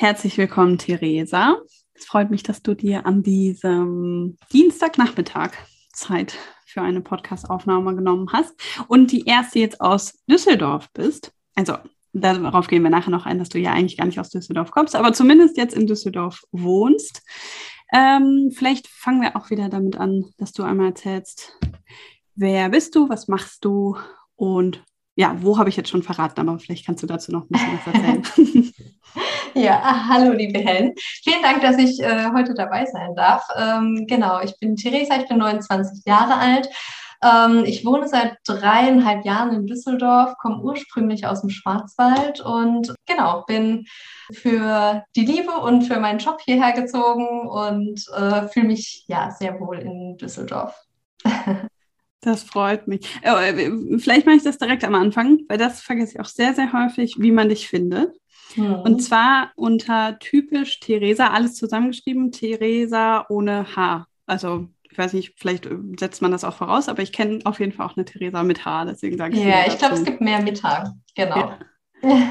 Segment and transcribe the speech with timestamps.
[0.00, 1.56] Herzlich willkommen, Theresa.
[1.92, 5.50] Es freut mich, dass du dir an diesem Dienstagnachmittag
[5.92, 8.54] Zeit für eine Podcastaufnahme genommen hast
[8.86, 11.32] und die erste jetzt aus Düsseldorf bist.
[11.56, 11.78] Also
[12.12, 14.94] darauf gehen wir nachher noch ein, dass du ja eigentlich gar nicht aus Düsseldorf kommst,
[14.94, 17.24] aber zumindest jetzt in Düsseldorf wohnst.
[17.92, 21.58] Ähm, vielleicht fangen wir auch wieder damit an, dass du einmal erzählst,
[22.36, 23.96] wer bist du, was machst du
[24.36, 24.80] und
[25.18, 27.78] ja, wo habe ich jetzt schon verraten, aber vielleicht kannst du dazu noch ein bisschen
[27.84, 28.72] was erzählen.
[29.54, 30.94] ja, hallo liebe Helen.
[31.24, 33.42] Vielen Dank, dass ich äh, heute dabei sein darf.
[33.56, 36.68] Ähm, genau, ich bin Theresa, ich bin 29 Jahre alt.
[37.24, 43.42] Ähm, ich wohne seit dreieinhalb Jahren in Düsseldorf, komme ursprünglich aus dem Schwarzwald und genau,
[43.44, 43.86] bin
[44.32, 49.58] für die Liebe und für meinen Job hierher gezogen und äh, fühle mich ja sehr
[49.58, 50.80] wohl in Düsseldorf.
[52.28, 53.08] Das freut mich.
[53.22, 56.74] Äh, vielleicht mache ich das direkt am Anfang, weil das vergesse ich auch sehr, sehr
[56.74, 58.14] häufig, wie man dich findet.
[58.54, 58.74] Mhm.
[58.74, 64.06] Und zwar unter typisch Theresa, alles zusammengeschrieben, Theresa ohne H.
[64.26, 67.60] Also ich weiß nicht, vielleicht äh, setzt man das auch voraus, aber ich kenne auf
[67.60, 70.20] jeden Fall auch eine Theresa mit H, deswegen sage ich Ja, ich glaube, es gibt
[70.20, 71.54] mehr mit H, genau.
[72.02, 72.28] Ja.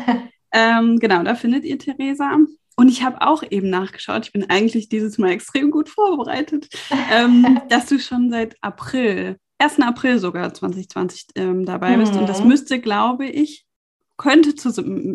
[0.51, 2.37] ähm, genau, da findet ihr Theresa.
[2.75, 6.67] Und ich habe auch eben nachgeschaut, ich bin eigentlich dieses Mal extrem gut vorbereitet,
[7.11, 9.79] ähm, dass du schon seit April 1.
[9.81, 12.15] April sogar 2020 ähm, dabei bist.
[12.15, 12.49] Und das mhm.
[12.49, 13.67] müsste, glaube ich,
[14.17, 14.71] könnte zu,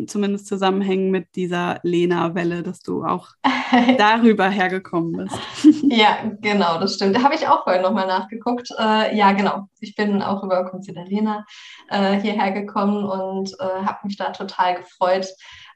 [0.07, 3.31] zumindest zusammenhängen mit dieser Lena-Welle, dass du auch
[3.99, 5.37] darüber hergekommen bist.
[5.83, 7.17] ja, genau, das stimmt.
[7.17, 8.69] Da habe ich auch vorhin nochmal nachgeguckt.
[8.79, 9.69] Äh, ja, genau.
[9.81, 11.45] Ich bin auch über Consider Lena
[11.89, 15.27] äh, hierher gekommen und äh, habe mich da total gefreut,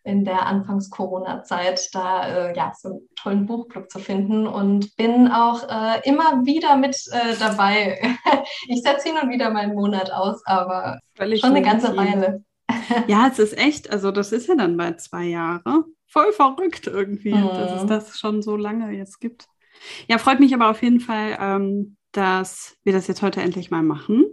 [0.06, 5.65] in der Anfangs-Corona-Zeit da äh, ja, so einen tollen Buchclub zu finden und bin auch
[5.69, 8.00] äh, immer wieder mit äh, dabei.
[8.69, 12.45] ich setze hin und wieder meinen Monat aus, aber Völlig schon eine ganze Weile.
[13.09, 15.84] ja, es ist echt, also das ist ja dann bald zwei Jahre.
[16.06, 17.49] Voll verrückt irgendwie, mhm.
[17.49, 19.47] dass es das schon so lange jetzt gibt.
[20.06, 23.83] Ja, freut mich aber auf jeden Fall, ähm, dass wir das jetzt heute endlich mal
[23.83, 24.25] machen.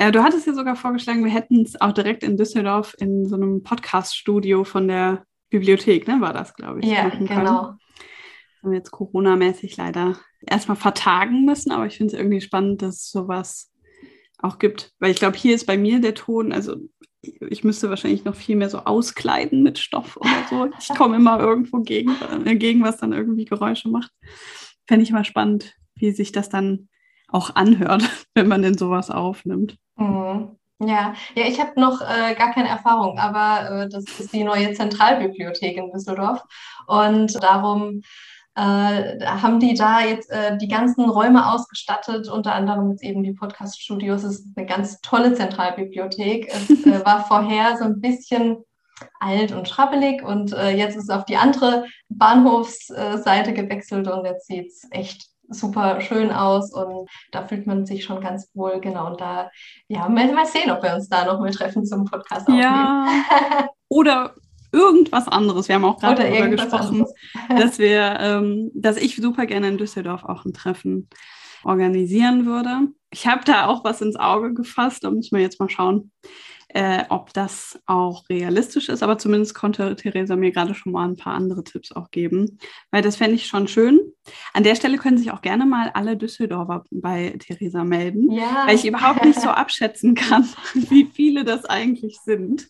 [0.00, 3.36] Äh, du hattest ja sogar vorgeschlagen, wir hätten es auch direkt in Düsseldorf in so
[3.36, 6.86] einem Podcast-Studio von der Bibliothek, ne, war das, glaube ich.
[6.86, 7.74] Ja, genau.
[8.62, 12.94] Haben wir jetzt Corona-mäßig leider erstmal vertagen müssen, aber ich finde es irgendwie spannend, dass
[12.94, 13.70] es sowas
[14.38, 14.90] auch gibt.
[15.00, 16.76] Weil ich glaube, hier ist bei mir der Ton, also
[17.20, 20.70] ich müsste wahrscheinlich noch viel mehr so auskleiden mit Stoff oder so.
[20.80, 22.16] Ich komme immer irgendwo gegen,
[22.46, 24.10] äh, gegen, was dann irgendwie Geräusche macht.
[24.88, 26.88] Fände ich mal spannend, wie sich das dann
[27.28, 29.76] auch anhört, wenn man denn sowas aufnimmt.
[30.00, 30.56] Mhm.
[30.82, 34.72] Ja, ja, ich habe noch äh, gar keine Erfahrung, aber äh, das ist die neue
[34.72, 36.42] Zentralbibliothek in Düsseldorf
[36.86, 38.00] und darum
[38.54, 43.34] äh, haben die da jetzt äh, die ganzen Räume ausgestattet, unter anderem jetzt eben die
[43.34, 44.24] Podcast-Studios.
[44.24, 46.48] Es ist eine ganz tolle Zentralbibliothek.
[46.48, 48.64] Es äh, war vorher so ein bisschen
[49.18, 54.46] alt und schrabbelig und äh, jetzt ist es auf die andere Bahnhofsseite gewechselt und jetzt
[54.46, 59.08] sieht es echt super schön aus und da fühlt man sich schon ganz wohl, genau.
[59.08, 59.50] Und da,
[59.88, 62.62] ja, mal, mal sehen, ob wir uns da nochmal treffen zum Podcast aufnehmen.
[62.62, 63.06] Ja.
[63.88, 64.34] Oder
[64.72, 65.68] irgendwas anderes.
[65.68, 67.04] Wir haben auch gerade darüber gesprochen,
[67.48, 71.08] dass wir, ähm, dass ich super gerne in Düsseldorf auch ein Treffen
[71.64, 72.88] organisieren würde.
[73.10, 76.12] Ich habe da auch was ins Auge gefasst, da müssen wir jetzt mal schauen,
[76.68, 79.02] äh, ob das auch realistisch ist.
[79.02, 82.58] Aber zumindest konnte Theresa mir gerade schon mal ein paar andere Tipps auch geben,
[82.90, 84.00] weil das fände ich schon schön.
[84.52, 88.64] An der Stelle können sich auch gerne mal alle Düsseldorfer bei Theresa melden, ja.
[88.66, 92.68] weil ich überhaupt nicht so abschätzen kann, wie viele das eigentlich sind.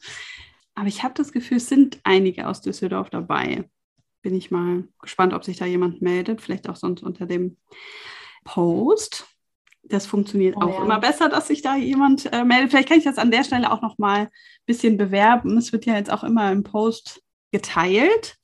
[0.75, 3.69] Aber ich habe das Gefühl, es sind einige aus Düsseldorf dabei.
[4.23, 7.57] Bin ich mal gespannt, ob sich da jemand meldet, vielleicht auch sonst unter dem
[8.45, 9.27] Post.
[9.83, 10.85] Das funktioniert oh, auch ja.
[10.85, 12.71] immer besser, dass sich da jemand äh, meldet.
[12.71, 14.29] Vielleicht kann ich das an der Stelle auch noch mal ein
[14.67, 15.57] bisschen bewerben.
[15.57, 18.37] Es wird ja jetzt auch immer im Post geteilt.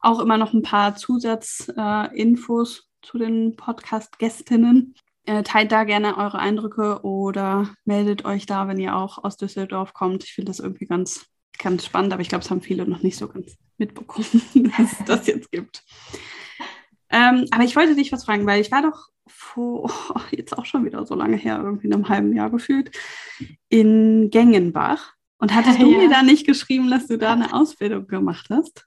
[0.00, 4.94] Auch immer noch ein paar Zusatzinfos äh, zu den Podcast-Gästinnen.
[5.24, 9.92] Äh, teilt da gerne eure Eindrücke oder meldet euch da, wenn ihr auch aus Düsseldorf
[9.92, 10.24] kommt.
[10.24, 11.26] Ich finde das irgendwie ganz,
[11.58, 14.42] ganz spannend, aber ich glaube, es haben viele noch nicht so ganz mitbekommen,
[14.78, 15.84] dass es das jetzt gibt.
[17.10, 20.66] Ähm, aber ich wollte dich was fragen, weil ich war doch vor, oh, jetzt auch
[20.66, 22.90] schon wieder so lange her, irgendwie in einem halben Jahr gefühlt,
[23.68, 25.14] in Gengenbach.
[25.38, 25.98] Und hattest du ja.
[25.98, 28.86] mir da nicht geschrieben, dass du da eine Ausbildung gemacht hast?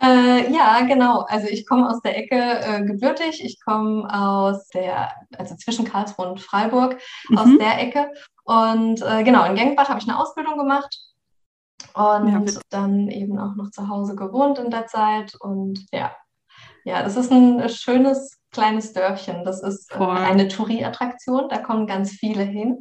[0.00, 1.22] Äh, ja, genau.
[1.22, 3.44] Also ich komme aus der Ecke äh, gebürtig.
[3.44, 7.38] Ich komme aus der, also zwischen Karlsruhe und Freiburg, mhm.
[7.38, 8.12] aus der Ecke.
[8.44, 10.96] Und äh, genau, in Gengbach habe ich eine Ausbildung gemacht
[11.94, 15.34] und ja, dann eben auch noch zu Hause gewohnt in der Zeit.
[15.40, 16.12] Und ja,
[16.84, 19.44] ja, das ist ein schönes kleines Dörfchen.
[19.44, 22.80] Das ist äh, eine Touri-Attraktion, da kommen ganz viele hin.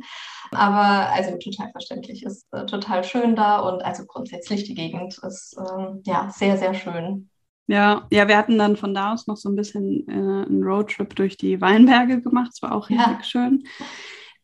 [0.51, 5.57] Aber also total verständlich, ist äh, total schön da und also grundsätzlich die Gegend ist
[5.57, 7.29] äh, ja sehr, sehr schön.
[7.67, 11.13] Ja, ja, wir hatten dann von da aus noch so ein bisschen äh, einen Roadtrip
[11.15, 12.51] durch die Weinberge gemacht.
[12.53, 13.23] Es war auch richtig ja.
[13.23, 13.63] schön.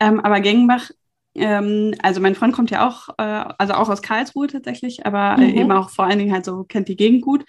[0.01, 0.91] Ähm, aber Gengenbach,
[1.35, 5.55] ähm, also mein Freund kommt ja auch, äh, also auch aus Karlsruhe tatsächlich, aber mhm.
[5.55, 7.45] eben auch vor allen Dingen halt so kennt die Gegend gut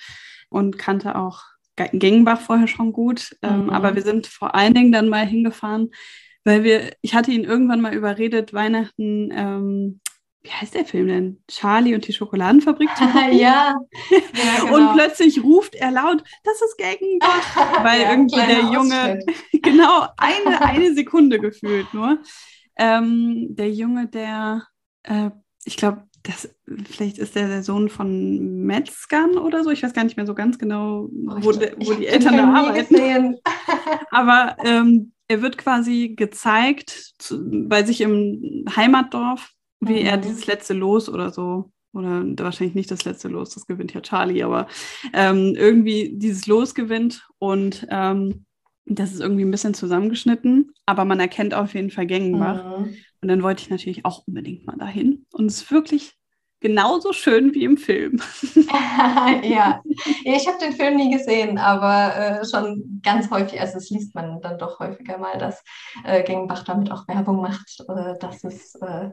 [0.49, 1.43] und kannte auch
[1.77, 3.37] Gengenbach vorher schon gut.
[3.43, 3.71] Ähm, mhm.
[3.71, 5.91] Aber wir sind vor allen Dingen dann mal hingefahren,
[6.45, 10.01] weil wir, ich hatte ihn irgendwann mal überredet, Weihnachten, ähm,
[10.45, 11.43] wie heißt der Film denn?
[11.49, 13.39] Charlie und die Schokoladenfabrik zu gucken.
[13.39, 13.75] ja.
[14.11, 14.21] ja
[14.61, 14.77] genau.
[14.77, 19.19] Und plötzlich ruft er laut, das ist Gengenbach, weil ja, irgendwie der Junge,
[19.63, 22.19] genau, eine, eine Sekunde gefühlt nur.
[22.77, 24.67] Ähm, der Junge, der,
[25.05, 25.31] äh,
[25.65, 26.49] ich glaube, das,
[26.91, 29.71] vielleicht ist der der Sohn von Metzgern oder so.
[29.71, 32.53] Ich weiß gar nicht mehr so ganz genau, oh, wo, de, wo die Eltern da
[32.53, 33.37] arbeiten.
[34.11, 39.51] Aber ähm, er wird quasi gezeigt zu, bei sich im Heimatdorf,
[39.81, 40.07] wie mhm.
[40.07, 44.01] er dieses letzte Los oder so, oder wahrscheinlich nicht das letzte Los, das gewinnt ja
[44.01, 44.67] Charlie, aber
[45.13, 48.47] ähm, irgendwie dieses Los gewinnt und ähm,
[48.87, 52.81] das ist irgendwie ein bisschen zusammengeschnitten, aber man erkennt auf jeden Fall Gengenbach.
[52.81, 52.97] Mhm.
[53.25, 55.25] Und dann wollte ich natürlich auch unbedingt mal dahin.
[55.33, 56.13] Und es ist wirklich
[56.61, 58.21] genauso schön wie im Film.
[59.43, 59.81] ja.
[60.25, 64.43] ich habe den Film nie gesehen, aber äh, schon ganz häufig, also es liest man
[64.43, 65.65] dann doch häufiger mal, dass
[66.05, 69.09] äh, Gengenbach damit auch Werbung macht, äh, dass es äh,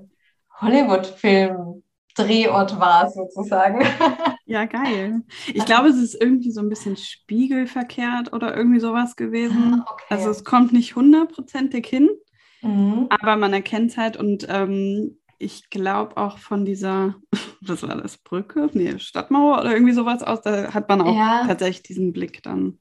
[0.59, 1.83] Hollywood-Film
[2.17, 3.79] Drehort war, sozusagen.
[4.45, 5.21] Ja, geil.
[5.53, 9.81] Ich glaube, es ist irgendwie so ein bisschen spiegelverkehrt oder irgendwie sowas gewesen.
[9.87, 10.03] Ah, okay.
[10.09, 12.09] Also es kommt nicht hundertprozentig hin,
[12.61, 13.07] mhm.
[13.09, 17.15] aber man erkennt es halt und ähm, ich glaube auch von dieser,
[17.61, 18.69] was war das, Brücke?
[18.73, 21.45] Nee, Stadtmauer oder irgendwie sowas aus, da hat man auch ja.
[21.47, 22.79] tatsächlich diesen Blick dann.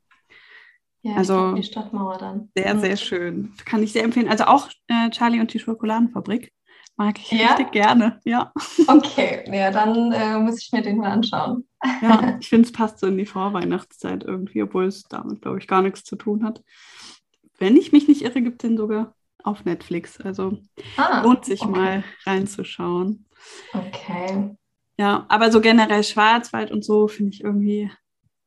[1.02, 2.50] Ja, also die Stadtmauer dann.
[2.54, 2.80] Sehr, mhm.
[2.80, 3.54] sehr schön.
[3.64, 4.28] Kann ich sehr empfehlen.
[4.28, 6.52] Also auch äh, Charlie und die Schokoladenfabrik.
[6.96, 7.54] Mag ich ja?
[7.54, 8.52] richtig gerne, ja.
[8.86, 11.66] Okay, ja, dann äh, muss ich mir den mal anschauen.
[12.02, 15.66] Ja, ich finde, es passt so in die Vorweihnachtszeit irgendwie, obwohl es damit, glaube ich,
[15.66, 16.62] gar nichts zu tun hat.
[17.56, 19.14] Wenn ich mich nicht irre, gibt es den sogar
[19.44, 20.20] auf Netflix.
[20.20, 20.58] Also
[20.96, 21.70] ah, lohnt sich okay.
[21.70, 23.26] mal reinzuschauen.
[23.72, 24.56] Okay.
[24.98, 27.90] Ja, aber so generell Schwarzwald und so finde ich irgendwie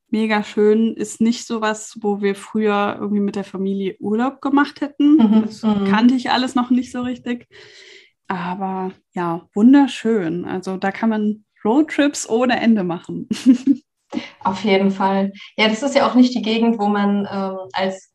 [0.10, 0.94] mega schön.
[0.96, 5.18] Ist nicht so was, wo wir früher irgendwie mit der Familie Urlaub gemacht hätten.
[5.18, 5.86] Mhm, das mhm.
[5.86, 7.48] kannte ich alles noch nicht so richtig.
[8.28, 10.46] Aber ja, wunderschön.
[10.46, 13.28] Also da kann man Roadtrips ohne Ende machen.
[14.44, 15.32] Auf jeden Fall.
[15.58, 18.14] Ja, das ist ja auch nicht die Gegend, wo man ähm, als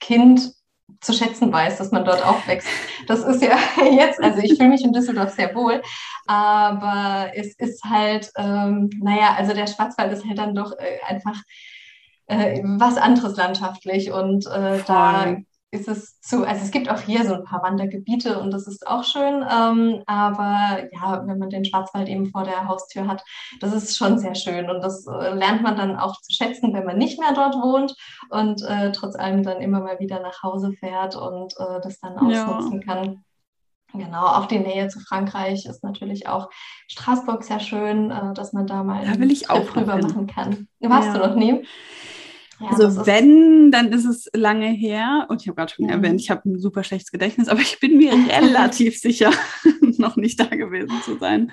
[0.00, 0.52] Kind
[1.00, 2.68] zu schätzen weiß, dass man dort aufwächst.
[3.06, 3.56] Das ist ja
[3.90, 5.82] jetzt, also ich fühle mich in Düsseldorf sehr wohl,
[6.26, 11.36] aber es ist halt, ähm, naja, also der Schwarzwald ist halt dann doch äh, einfach
[12.26, 15.36] äh, was anderes landschaftlich und äh, da
[15.76, 18.86] ist es zu, also es gibt auch hier so ein paar Wandergebiete und das ist
[18.86, 23.22] auch schön, ähm, aber ja, wenn man den Schwarzwald eben vor der Haustür hat,
[23.60, 26.84] das ist schon sehr schön und das äh, lernt man dann auch zu schätzen, wenn
[26.84, 27.94] man nicht mehr dort wohnt
[28.30, 32.18] und äh, trotz allem dann immer mal wieder nach Hause fährt und äh, das dann
[32.18, 32.94] ausnutzen ja.
[32.94, 33.24] kann.
[33.92, 36.50] Genau, auch die Nähe zu Frankreich ist natürlich auch
[36.88, 40.68] Straßburg sehr schön, äh, dass man da mal da will ich auch drüber machen kann.
[40.80, 41.14] Warst ja.
[41.14, 41.64] du noch nie?
[42.60, 45.26] Ja, also wenn, dann ist es lange her.
[45.28, 45.90] Und ich habe gerade schon mhm.
[45.92, 49.30] erwähnt, ich habe ein super schlechtes Gedächtnis, aber ich bin mir relativ sicher,
[49.98, 51.52] noch nicht da gewesen zu sein.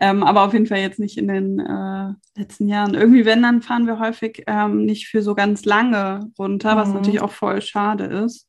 [0.00, 2.94] Ähm, aber auf jeden Fall jetzt nicht in den äh, letzten Jahren.
[2.94, 6.78] Irgendwie, wenn, dann fahren wir häufig ähm, nicht für so ganz lange runter, mhm.
[6.78, 8.48] was natürlich auch voll schade ist.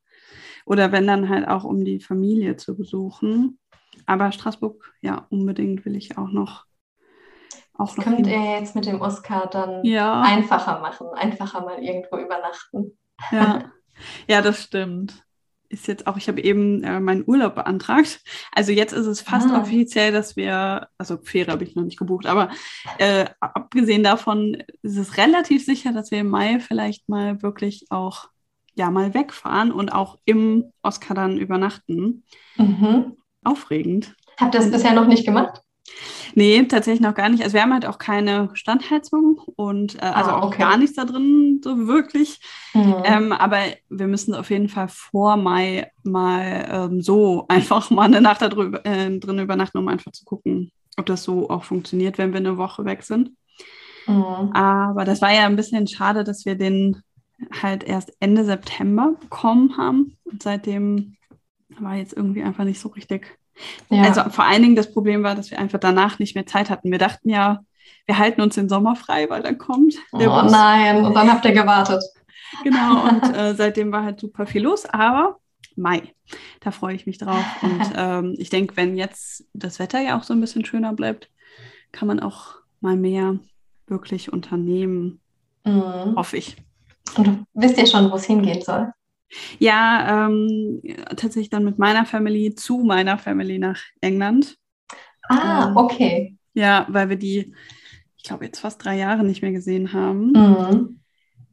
[0.65, 3.59] Oder wenn dann halt auch, um die Familie zu besuchen.
[4.05, 6.65] Aber Straßburg, ja, unbedingt will ich auch noch
[7.81, 10.21] auch das könnte er jetzt mit dem Oscar dann ja.
[10.21, 12.97] einfacher machen, einfacher mal irgendwo übernachten.
[13.31, 13.71] Ja,
[14.27, 15.25] ja das stimmt.
[15.67, 18.21] Ist jetzt auch, ich habe eben äh, meinen Urlaub beantragt.
[18.51, 19.61] Also jetzt ist es fast ah.
[19.61, 22.49] offiziell, dass wir, also Fähre habe ich noch nicht gebucht, aber
[22.97, 28.29] äh, abgesehen davon ist es relativ sicher, dass wir im Mai vielleicht mal wirklich auch
[28.75, 32.25] ja mal wegfahren und auch im Oscar dann übernachten.
[32.57, 33.17] Mhm.
[33.43, 34.15] Aufregend.
[34.39, 35.61] Habt ihr das bisher noch nicht gemacht?
[36.35, 37.43] Nee, tatsächlich noch gar nicht.
[37.43, 40.45] Also wir haben halt auch keine Standheizung und äh, also ah, okay.
[40.45, 42.39] auch gar nichts da drin, so wirklich.
[42.73, 42.95] Mhm.
[43.03, 48.21] Ähm, aber wir müssen auf jeden Fall vor Mai mal ähm, so einfach mal eine
[48.21, 52.17] Nacht da drüber, äh, drin übernachten, um einfach zu gucken, ob das so auch funktioniert,
[52.17, 53.31] wenn wir eine Woche weg sind.
[54.07, 54.51] Mhm.
[54.53, 57.01] Aber das war ja ein bisschen schade, dass wir den
[57.61, 60.17] halt erst Ende September bekommen haben.
[60.23, 61.17] Und seitdem
[61.79, 63.37] war jetzt irgendwie einfach nicht so richtig.
[63.89, 64.03] Ja.
[64.03, 66.91] Also vor allen Dingen das Problem war, dass wir einfach danach nicht mehr Zeit hatten.
[66.91, 67.59] Wir dachten ja,
[68.05, 70.51] wir halten uns den Sommer frei, weil dann kommt der Oh Bus.
[70.51, 72.03] nein, und dann habt ihr gewartet.
[72.63, 75.37] Genau, und äh, seitdem war halt super viel los, aber
[75.75, 76.13] Mai,
[76.59, 77.43] da freue ich mich drauf.
[77.61, 81.29] Und ähm, ich denke, wenn jetzt das Wetter ja auch so ein bisschen schöner bleibt,
[81.91, 83.39] kann man auch mal mehr
[83.87, 85.19] wirklich unternehmen,
[85.63, 86.15] mhm.
[86.15, 86.57] hoffe ich.
[87.17, 88.91] Und du wisst ja schon, wo es hingehen soll.
[89.59, 90.81] Ja, ähm,
[91.15, 94.57] tatsächlich dann mit meiner Family zu meiner Family nach England.
[95.29, 96.37] Ah, ähm, okay.
[96.53, 97.53] Ja, weil wir die,
[98.17, 100.31] ich glaube, jetzt fast drei Jahre nicht mehr gesehen haben.
[100.31, 100.99] Mhm.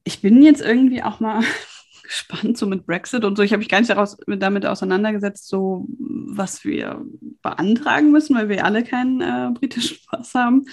[0.04, 1.42] Ich bin jetzt irgendwie auch mal
[2.02, 3.42] gespannt, so mit Brexit und so.
[3.42, 7.04] Ich habe mich gar nicht daraus, damit auseinandergesetzt, so was wir
[7.42, 10.64] beantragen müssen, weil wir alle keinen äh, britischen Pass haben.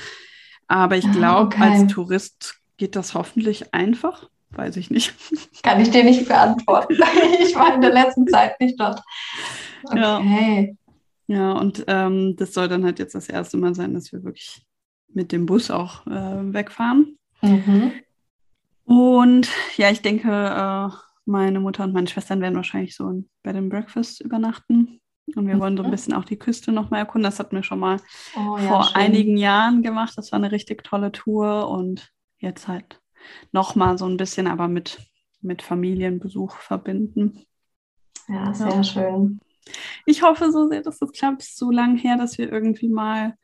[0.68, 1.82] Aber ich glaube, ah, okay.
[1.82, 4.30] als Tourist geht das hoffentlich einfach.
[4.56, 5.14] Weiß ich nicht.
[5.64, 6.94] Kann ich dir nicht beantworten.
[7.40, 9.02] ich war in der letzten Zeit nicht dort.
[9.84, 10.78] Okay.
[11.28, 14.24] Ja, ja und ähm, das soll dann halt jetzt das erste Mal sein, dass wir
[14.24, 14.66] wirklich
[15.14, 17.18] mit dem Bus auch äh, wegfahren.
[17.42, 17.92] Mhm.
[18.86, 20.96] Und ja, ich denke, äh,
[21.26, 25.02] meine Mutter und meine Schwestern werden wahrscheinlich so Bed and Breakfast übernachten.
[25.36, 25.92] Und wir wollen so ein mhm.
[25.92, 27.24] bisschen auch die Küste nochmal erkunden.
[27.24, 27.98] Das hatten wir schon mal
[28.38, 28.96] oh, ja, vor schön.
[28.96, 30.14] einigen Jahren gemacht.
[30.18, 33.02] Das war eine richtig tolle Tour und jetzt halt
[33.52, 35.00] nochmal so ein bisschen, aber mit,
[35.42, 37.46] mit Familienbesuch verbinden.
[38.28, 38.84] Ja, sehr ja.
[38.84, 39.40] schön.
[40.06, 41.44] Ich hoffe so sehr, dass das klappt.
[41.44, 43.36] So lange her, dass wir irgendwie mal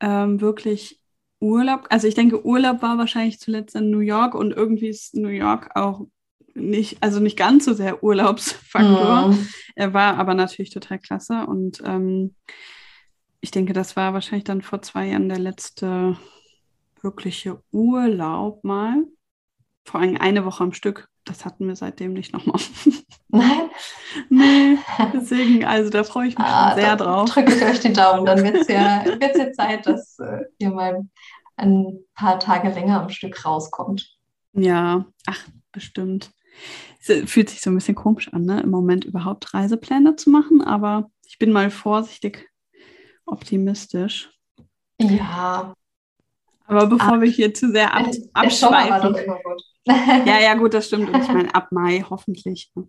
[0.00, 1.00] ähm, wirklich
[1.40, 5.28] Urlaub, also ich denke, Urlaub war wahrscheinlich zuletzt in New York und irgendwie ist New
[5.28, 6.06] York auch
[6.54, 9.28] nicht, also nicht ganz so sehr Urlaubsfaktor.
[9.28, 9.48] Mhm.
[9.74, 12.36] Er war aber natürlich total klasse und ähm,
[13.40, 16.16] ich denke, das war wahrscheinlich dann vor zwei Jahren der letzte
[17.02, 19.04] wirkliche Urlaub mal.
[19.84, 21.08] Vor allem eine Woche am Stück.
[21.24, 22.60] Das hatten wir seitdem nicht nochmal.
[23.28, 23.70] Nein?
[24.28, 24.78] nee,
[25.12, 27.30] deswegen, also da freue ich mich ah, sehr drauf.
[27.30, 30.70] Drücke ich euch die Daumen, dann wird es ja, wird's ja Zeit, dass äh, ihr
[30.70, 31.02] mal
[31.56, 34.16] ein paar Tage länger am Stück rauskommt.
[34.52, 36.30] Ja, ach, bestimmt.
[37.00, 38.60] Es fühlt sich so ein bisschen komisch an, ne?
[38.60, 42.50] im Moment überhaupt Reisepläne zu machen, aber ich bin mal vorsichtig
[43.24, 44.30] optimistisch.
[45.00, 45.74] Ja,
[46.72, 49.16] aber bevor Ach, wir hier zu sehr ab, abschweifen.
[49.84, 51.10] Ja, ja, gut, das stimmt.
[51.10, 52.70] Und ich meine, ab Mai hoffentlich.
[52.76, 52.88] Ne?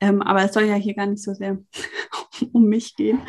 [0.00, 1.58] Ähm, aber es soll ja hier gar nicht so sehr
[2.52, 3.20] um mich gehen.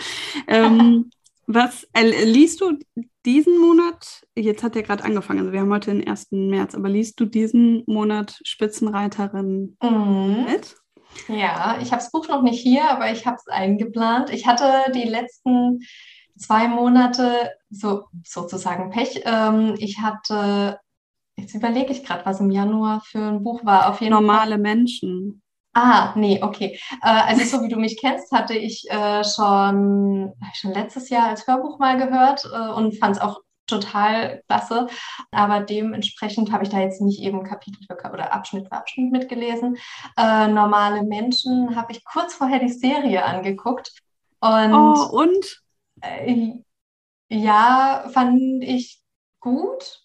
[0.47, 1.09] Ähm,
[1.47, 2.77] was äh, liest du
[3.25, 4.23] diesen Monat?
[4.35, 5.39] Jetzt hat er gerade angefangen.
[5.39, 6.27] Also wir haben heute den 1.
[6.31, 10.45] März, aber liest du diesen Monat Spitzenreiterin mhm.
[10.49, 10.75] mit?
[11.27, 14.29] Ja, ich habe das Buch noch nicht hier, aber ich habe es eingeplant.
[14.29, 15.79] Ich hatte die letzten
[16.37, 19.21] zwei Monate so sozusagen Pech.
[19.25, 20.79] Ähm, ich hatte,
[21.37, 23.89] jetzt überlege ich gerade, was im Januar für ein Buch war.
[23.89, 24.59] Auf jeden Normale Fall.
[24.59, 25.41] Menschen.
[25.73, 26.77] Ah, nee, okay.
[27.01, 31.47] Äh, also so wie du mich kennst, hatte ich äh, schon, schon letztes Jahr als
[31.47, 34.87] Hörbuch mal gehört äh, und fand es auch total klasse.
[35.31, 39.77] Aber dementsprechend habe ich da jetzt nicht eben Kapitel für, oder Abschnitt für Abschnitt mitgelesen.
[40.17, 43.93] Äh, normale Menschen habe ich kurz vorher die Serie angeguckt.
[44.41, 45.61] Und, oh, und?
[46.01, 46.53] Äh,
[47.29, 49.01] ja, fand ich
[49.39, 50.01] gut.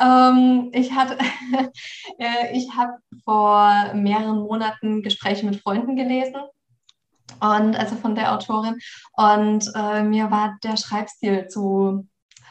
[0.00, 1.18] ähm, ich hatte,
[2.18, 6.36] äh, ich habe vor mehreren Monaten Gespräche mit Freunden gelesen
[7.40, 8.78] und also von der Autorin
[9.14, 12.06] und äh, mir war der Schreibstil zu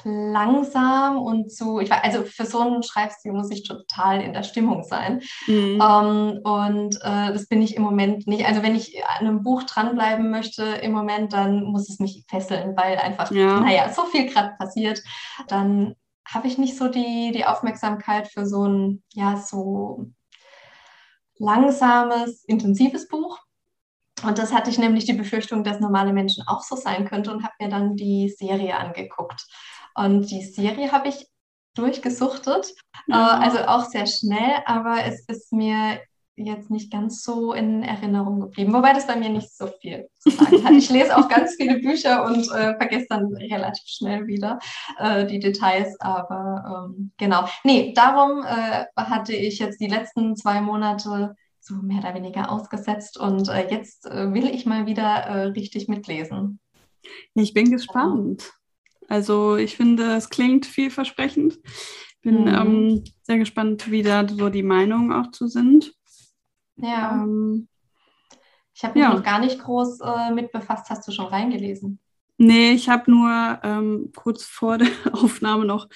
[0.05, 4.43] langsam und zu, ich war, also für so einen Schreibstil muss ich total in der
[4.43, 5.21] Stimmung sein.
[5.47, 5.81] Mhm.
[5.81, 8.45] Ähm, und äh, das bin ich im Moment nicht.
[8.45, 12.77] Also wenn ich an einem Buch dranbleiben möchte im Moment, dann muss es mich fesseln,
[12.77, 13.59] weil einfach, ja.
[13.59, 15.01] naja, so viel gerade passiert.
[15.47, 15.95] Dann
[16.27, 20.05] habe ich nicht so die, die Aufmerksamkeit für so ein, ja, so
[21.37, 23.39] langsames, intensives Buch.
[24.23, 27.43] Und das hatte ich nämlich die Befürchtung, dass normale Menschen auch so sein könnte und
[27.43, 29.45] habe mir dann die Serie angeguckt.
[29.95, 31.27] Und die Serie habe ich
[31.75, 32.73] durchgesuchtet,
[33.09, 33.15] äh, mhm.
[33.15, 35.99] also auch sehr schnell, aber es ist mir
[36.37, 40.31] jetzt nicht ganz so in Erinnerung geblieben, wobei das bei mir nicht so viel zu
[40.31, 40.73] sagen hat.
[40.73, 44.59] Ich lese auch ganz viele Bücher und äh, vergesse dann relativ schnell wieder
[44.97, 47.45] äh, die Details, aber ähm, genau.
[47.63, 53.17] Nee, darum äh, hatte ich jetzt die letzten zwei Monate so mehr oder weniger ausgesetzt
[53.17, 56.59] und äh, jetzt äh, will ich mal wieder richtig mitlesen.
[57.33, 58.51] Ich bin gespannt.
[59.07, 61.59] Also ich finde, es klingt vielversprechend.
[62.21, 62.47] Bin mhm.
[62.47, 65.93] ähm, sehr gespannt, wie da so die Meinungen auch zu sind.
[66.77, 67.23] Ja.
[67.23, 67.67] Ähm,
[68.73, 69.13] ich habe mich ja.
[69.13, 70.89] noch gar nicht groß äh, mit befasst.
[70.89, 71.99] Hast du schon reingelesen?
[72.37, 75.87] Nee, ich habe nur ähm, kurz vor der Aufnahme noch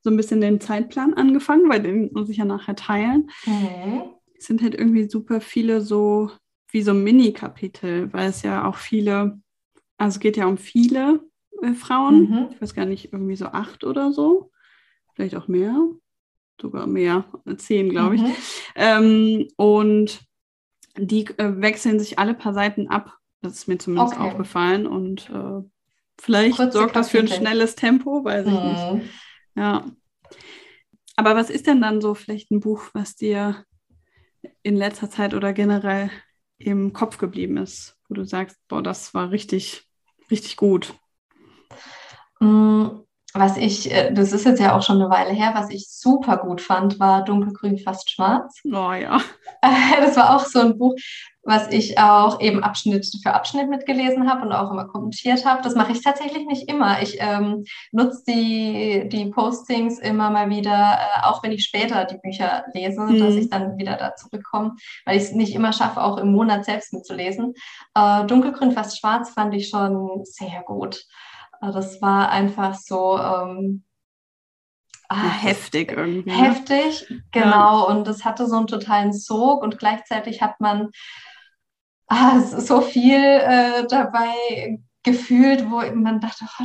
[0.00, 3.30] so ein bisschen den Zeitplan angefangen, weil den muss ich ja nachher teilen.
[3.46, 4.02] Mhm.
[4.36, 6.30] Es sind halt irgendwie super viele so
[6.70, 9.40] wie so Mini-Kapitel, weil es ja auch viele,
[9.96, 11.20] also es geht ja um viele
[11.64, 12.30] äh, Frauen.
[12.30, 12.48] Mhm.
[12.52, 14.50] Ich weiß gar nicht, irgendwie so acht oder so.
[15.14, 15.76] Vielleicht auch mehr.
[16.60, 17.24] Sogar mehr,
[17.56, 18.22] zehn, glaube ich.
[18.22, 18.34] Mhm.
[18.76, 20.20] Ähm, und
[20.96, 23.18] die äh, wechseln sich alle paar Seiten ab.
[23.42, 24.22] Das ist mir zumindest okay.
[24.22, 24.86] aufgefallen.
[24.86, 25.68] Und äh,
[26.20, 28.98] vielleicht Kurze sorgt das für ein schnelles Tempo, weiß ich mhm.
[28.98, 29.10] nicht.
[29.56, 29.84] Ja.
[31.16, 33.64] Aber was ist denn dann so vielleicht ein Buch, was dir
[34.62, 36.10] in letzter Zeit oder generell
[36.58, 39.88] im Kopf geblieben ist, wo du sagst, boah, das war richtig,
[40.30, 40.94] richtig gut?
[42.40, 43.04] Mm,
[43.36, 46.36] was ich, äh, das ist jetzt ja auch schon eine Weile her, was ich super
[46.36, 48.60] gut fand, war Dunkelgrün, fast schwarz.
[48.64, 49.20] Oh ja.
[49.98, 50.94] Das war auch so ein Buch,
[51.42, 55.62] was ich auch eben Abschnitt für Abschnitt mitgelesen habe und auch immer kommentiert habe.
[55.62, 57.02] Das mache ich tatsächlich nicht immer.
[57.02, 62.18] Ich ähm, nutze die, die Postings immer mal wieder, äh, auch wenn ich später die
[62.18, 63.18] Bücher lese, mhm.
[63.18, 64.76] dass ich dann wieder da zurückkomme,
[65.06, 67.54] weil ich es nicht immer schaffe, auch im Monat selbst mitzulesen.
[67.94, 71.04] Äh, Dunkelgrün, fast schwarz fand ich schon sehr gut.
[71.72, 73.18] Das war einfach so.
[73.18, 73.84] Ähm,
[75.08, 76.30] ah, heftig irgendwie.
[76.30, 76.36] Ne?
[76.36, 77.88] Heftig, genau.
[77.88, 77.94] Ja.
[77.94, 80.90] Und es hatte so einen totalen Sog und gleichzeitig hat man
[82.08, 86.64] ah, so viel äh, dabei gefühlt, wo man dachte, oh,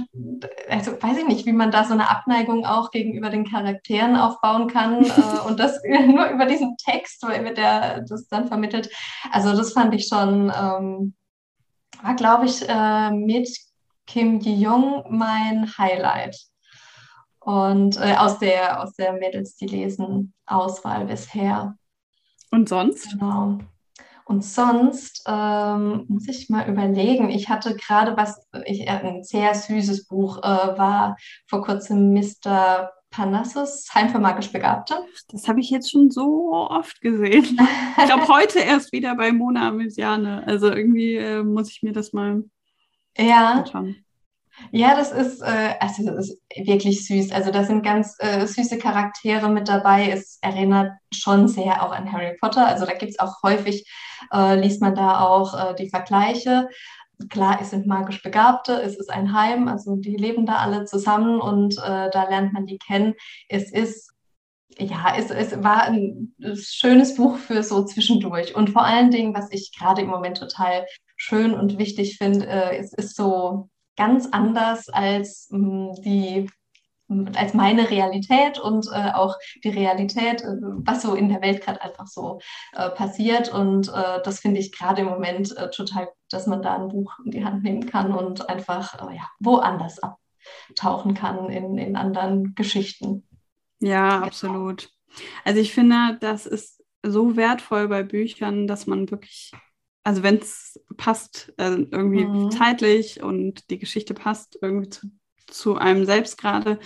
[0.69, 4.67] also weiß ich nicht, wie man da so eine Abneigung auch gegenüber den Charakteren aufbauen
[4.67, 8.89] kann äh, und das nur über diesen Text, weil der das dann vermittelt.
[9.31, 11.13] Also das fand ich schon, ähm,
[12.01, 13.49] war glaube ich äh, mit
[14.09, 16.35] Kim Ji-young mein Highlight.
[17.39, 21.77] Und äh, aus der, aus der Mädels, die lesen, Auswahl bisher.
[22.49, 23.11] Und sonst?
[23.11, 23.59] Genau.
[24.25, 27.29] Und sonst ähm, muss ich mal überlegen.
[27.29, 30.41] Ich hatte gerade was, ich, äh, ein sehr süßes Buch äh,
[30.77, 31.15] war
[31.47, 32.91] vor kurzem Mr.
[33.11, 34.95] Parnassus, Heim für magisch Begabte.
[35.29, 37.59] Das habe ich jetzt schon so oft gesehen.
[37.97, 40.43] Ich glaube, heute erst wieder bei Mona Amisiane.
[40.47, 42.43] Also irgendwie äh, muss ich mir das mal
[43.17, 43.63] ja.
[44.71, 47.31] Ja, das ist, äh, also das ist wirklich süß.
[47.31, 50.09] Also da sind ganz äh, süße Charaktere mit dabei.
[50.09, 52.67] Es erinnert schon sehr auch an Harry Potter.
[52.67, 53.89] Also da gibt es auch häufig,
[54.33, 56.67] äh, liest man da auch äh, die Vergleiche.
[57.29, 61.41] Klar, es sind magisch Begabte, es ist ein Heim, also die leben da alle zusammen
[61.41, 63.13] und äh, da lernt man die kennen.
[63.49, 64.13] Es ist
[64.77, 68.55] ja, es, es war ein schönes Buch für so zwischendurch.
[68.55, 70.85] Und vor allen Dingen, was ich gerade im Moment total
[71.19, 76.49] schön und wichtig finde, äh, es ist so ganz anders als mm, die
[77.33, 81.81] als meine Realität und äh, auch die Realität, äh, was so in der Welt gerade
[81.81, 82.39] einfach so
[82.73, 83.51] äh, passiert.
[83.51, 86.89] Und äh, das finde ich gerade im Moment äh, total gut, dass man da ein
[86.89, 92.53] Buch in die Hand nehmen kann und einfach ja, woanders abtauchen kann in, in anderen
[92.53, 93.27] Geschichten.
[93.79, 94.27] Ja, genau.
[94.27, 94.91] absolut.
[95.43, 99.51] Also ich finde, das ist so wertvoll bei Büchern, dass man wirklich
[100.03, 102.51] also wenn es passt, äh, irgendwie mhm.
[102.51, 105.07] zeitlich und die Geschichte passt irgendwie zu,
[105.47, 106.79] zu einem selbst gerade,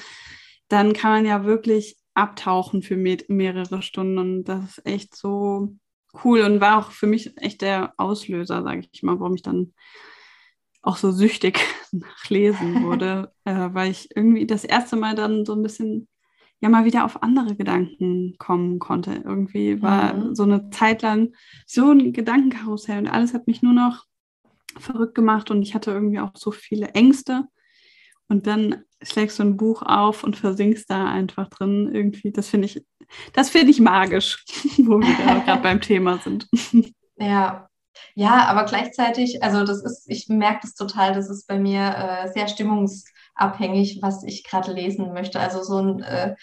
[0.67, 5.75] dann kann man ja wirklich abtauchen für me mehrere Stunden und das ist echt so
[6.23, 9.73] cool und war auch für mich echt der Auslöser, sage ich mal, warum ich dann
[10.81, 11.59] auch so süchtig
[11.91, 16.07] nach Lesen wurde, äh, weil ich irgendwie das erste Mal dann so ein bisschen
[16.63, 19.21] ja mal wieder auf andere Gedanken kommen konnte.
[19.25, 20.33] Irgendwie war mhm.
[20.33, 21.33] so eine Zeit lang
[21.67, 24.05] so ein Gedankenkarussell und alles hat mich nur noch
[24.79, 27.43] verrückt gemacht und ich hatte irgendwie auch so viele Ängste.
[28.29, 31.91] Und dann schlägst du ein Buch auf und versinkst da einfach drin.
[31.93, 32.81] Irgendwie, das finde ich,
[33.33, 34.45] das finde ich magisch,
[34.77, 36.47] wo wir gerade beim Thema sind.
[37.17, 37.69] Ja,
[38.15, 42.33] ja, aber gleichzeitig, also das ist, ich merke das total, das ist bei mir äh,
[42.33, 45.39] sehr stimmungs abhängig, was ich gerade lesen möchte.
[45.39, 46.35] Also so ein äh,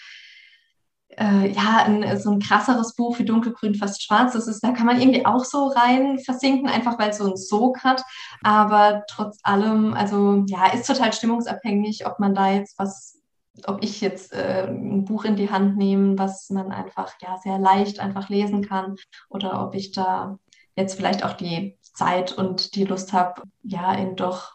[1.17, 4.85] äh, ja, ein, so ein krasseres Buch wie Dunkelgrün, fast schwarz, das ist, da kann
[4.85, 8.03] man irgendwie auch so rein versinken, einfach weil es so einen Sog hat.
[8.43, 13.19] Aber trotz allem, also ja, ist total stimmungsabhängig, ob man da jetzt was,
[13.65, 17.59] ob ich jetzt äh, ein Buch in die Hand nehme, was man einfach ja sehr
[17.59, 18.95] leicht einfach lesen kann,
[19.29, 20.37] oder ob ich da
[20.75, 24.53] jetzt vielleicht auch die Zeit und die Lust habe, ja, in doch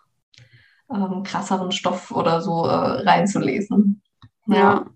[0.93, 4.03] ähm, krasseren Stoff oder so äh, reinzulesen.
[4.47, 4.57] Ja.
[4.57, 4.87] ja.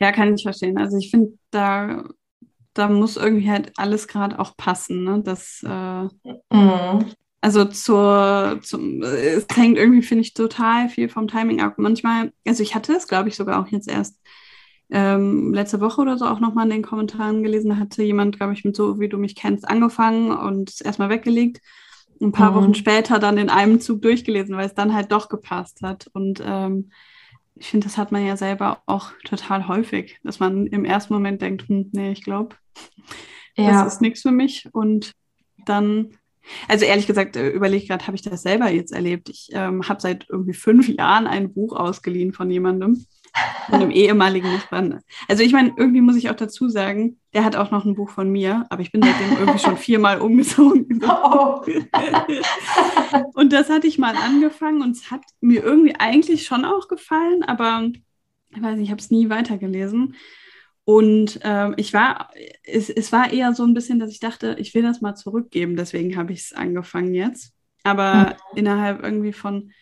[0.00, 0.12] ja.
[0.12, 0.78] kann ich verstehen.
[0.78, 2.04] Also ich finde, da,
[2.74, 5.04] da muss irgendwie halt alles gerade auch passen.
[5.04, 5.22] Ne?
[5.22, 6.02] Das, äh,
[6.54, 7.12] mhm.
[7.42, 11.74] Also zur, zum, es hängt irgendwie, finde ich, total viel vom Timing ab.
[11.78, 14.20] Manchmal, also ich hatte es, glaube ich, sogar auch jetzt erst
[14.90, 18.52] ähm, letzte Woche oder so auch nochmal in den Kommentaren gelesen, da hatte jemand, glaube
[18.52, 21.60] ich, mit so, wie du mich kennst, angefangen und erstmal weggelegt
[22.20, 22.54] ein paar mhm.
[22.56, 26.08] Wochen später dann in einem Zug durchgelesen, weil es dann halt doch gepasst hat.
[26.12, 26.90] Und ähm,
[27.56, 31.42] ich finde, das hat man ja selber auch total häufig, dass man im ersten Moment
[31.42, 32.56] denkt, hm, nee, ich glaube,
[33.56, 33.84] ja.
[33.84, 34.68] das ist nichts für mich.
[34.72, 35.12] Und
[35.66, 36.16] dann,
[36.68, 39.28] also ehrlich gesagt, äh, überlege gerade, habe ich das selber jetzt erlebt?
[39.28, 43.04] Ich ähm, habe seit irgendwie fünf Jahren ein Buch ausgeliehen von jemandem
[43.66, 45.00] von einem ehemaligen Nachbarn.
[45.28, 48.10] Also ich meine, irgendwie muss ich auch dazu sagen, der hat auch noch ein Buch
[48.10, 51.00] von mir, aber ich bin seitdem irgendwie schon viermal umgezogen.
[51.22, 51.62] Oh.
[53.34, 57.42] und das hatte ich mal angefangen und es hat mir irgendwie eigentlich schon auch gefallen,
[57.42, 57.90] aber
[58.50, 60.14] ich weiß nicht, ich habe es nie weitergelesen.
[60.84, 62.30] Und ähm, ich war,
[62.64, 65.76] es, es war eher so ein bisschen, dass ich dachte, ich will das mal zurückgeben,
[65.76, 67.54] deswegen habe ich es angefangen jetzt.
[67.84, 68.14] Aber
[68.52, 68.58] mhm.
[68.58, 69.72] innerhalb irgendwie von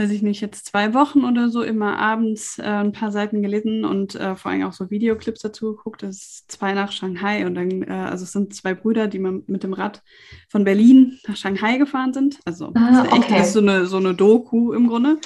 [0.00, 3.84] weiß ich nicht, jetzt zwei Wochen oder so immer abends äh, ein paar Seiten gelesen
[3.84, 6.02] und äh, vor allem auch so Videoclips dazu geguckt.
[6.02, 9.62] Das ist zwei nach Shanghai und dann, äh, also es sind zwei Brüder, die mit
[9.62, 10.02] dem Rad
[10.48, 12.40] von Berlin nach Shanghai gefahren sind.
[12.46, 13.34] Also ah, ist echt okay.
[13.38, 15.18] das ist so, eine, so eine Doku im Grunde.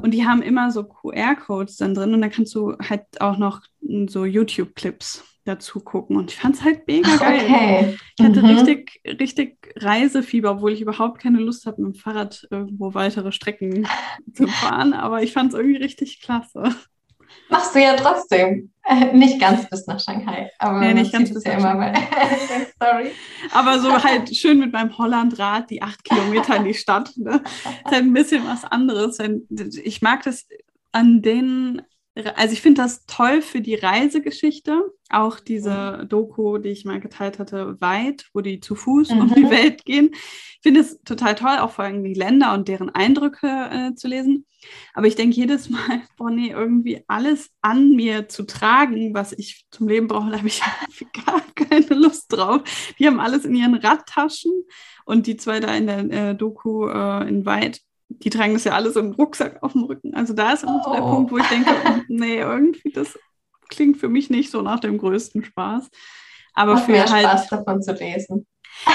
[0.00, 3.60] Und die haben immer so QR-Codes dann drin und dann kannst du halt auch noch
[4.06, 6.16] so YouTube-Clips dazu gucken.
[6.16, 7.40] Und ich fand es halt mega geil.
[7.44, 7.96] Okay.
[8.18, 8.48] Ich hatte mhm.
[8.48, 13.86] richtig, richtig Reisefieber, obwohl ich überhaupt keine Lust habe, mit dem Fahrrad irgendwo weitere Strecken
[14.34, 14.92] zu fahren.
[14.92, 16.74] Aber ich fand es irgendwie richtig klasse.
[17.48, 18.72] Machst du ja trotzdem.
[18.84, 20.50] Äh, nicht ganz bis nach Shanghai.
[20.58, 21.92] Aber nee, nicht ganz bis ja immer mal.
[22.80, 23.10] Sorry.
[23.52, 27.12] Aber so halt schön mit meinem Hollandrad die acht Kilometer in die Stadt.
[27.16, 27.42] Ne?
[27.84, 29.18] Ist halt ein bisschen was anderes.
[29.84, 30.46] Ich mag das
[30.92, 31.82] an den
[32.34, 34.90] also ich finde das toll für die Reisegeschichte.
[35.10, 36.08] Auch diese mhm.
[36.08, 39.20] Doku, die ich mal geteilt hatte, weit, wo die zu Fuß mhm.
[39.20, 40.10] um die Welt gehen.
[40.12, 44.08] Ich finde es total toll, auch vor allem die Länder und deren Eindrücke äh, zu
[44.08, 44.46] lesen.
[44.94, 49.66] Aber ich denke jedes Mal, boah, nee, irgendwie alles an mir zu tragen, was ich
[49.70, 50.62] zum Leben brauche, da habe ich
[51.26, 52.62] gar keine Lust drauf.
[52.98, 54.52] Die haben alles in ihren Radtaschen
[55.04, 58.72] und die zwei da in der äh, Doku äh, in Weit die tragen das ja
[58.72, 60.14] alles im Rucksack auf dem Rücken.
[60.14, 61.10] Also da ist immer so der oh.
[61.14, 61.70] Punkt, wo ich denke,
[62.08, 63.18] nee, irgendwie das
[63.68, 65.90] klingt für mich nicht so nach dem größten Spaß.
[66.54, 68.46] Aber macht für mehr halt, Spaß davon zu lesen.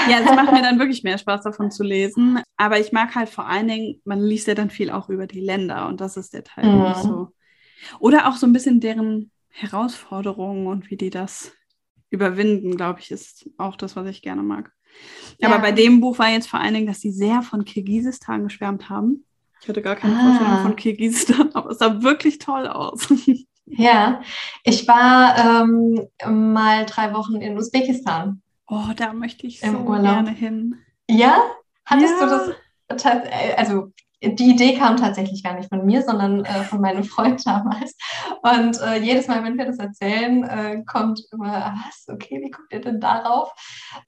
[0.08, 2.40] Ja, es macht mir dann wirklich mehr Spaß davon zu lesen.
[2.56, 5.40] Aber ich mag halt vor allen Dingen, man liest ja dann viel auch über die
[5.40, 6.86] Länder und das ist der Teil, mhm.
[6.92, 7.28] ich so.
[7.98, 11.52] Oder auch so ein bisschen deren Herausforderungen und wie die das
[12.10, 14.72] überwinden, glaube ich, ist auch das, was ich gerne mag.
[15.38, 15.48] Ja.
[15.48, 18.88] Aber bei dem Buch war jetzt vor allen Dingen, dass sie sehr von Kirgisistan geschwärmt
[18.88, 19.24] haben.
[19.60, 20.22] Ich hatte gar keine ah.
[20.22, 23.12] Vorstellung von Kirgisistan, aber es sah wirklich toll aus.
[23.64, 24.20] Ja,
[24.64, 28.42] ich war ähm, mal drei Wochen in Usbekistan.
[28.66, 30.76] Oh, da möchte ich so gerne hin.
[31.08, 31.42] Ja?
[31.86, 32.26] Hattest ja.
[32.26, 32.54] du
[32.88, 33.04] das?
[33.56, 37.96] Also die Idee kam tatsächlich gar nicht von mir, sondern äh, von meinem Freund damals.
[38.42, 42.72] Und äh, jedes Mal, wenn wir das erzählen, äh, kommt immer, was, okay, wie guckt
[42.72, 43.52] ihr denn darauf?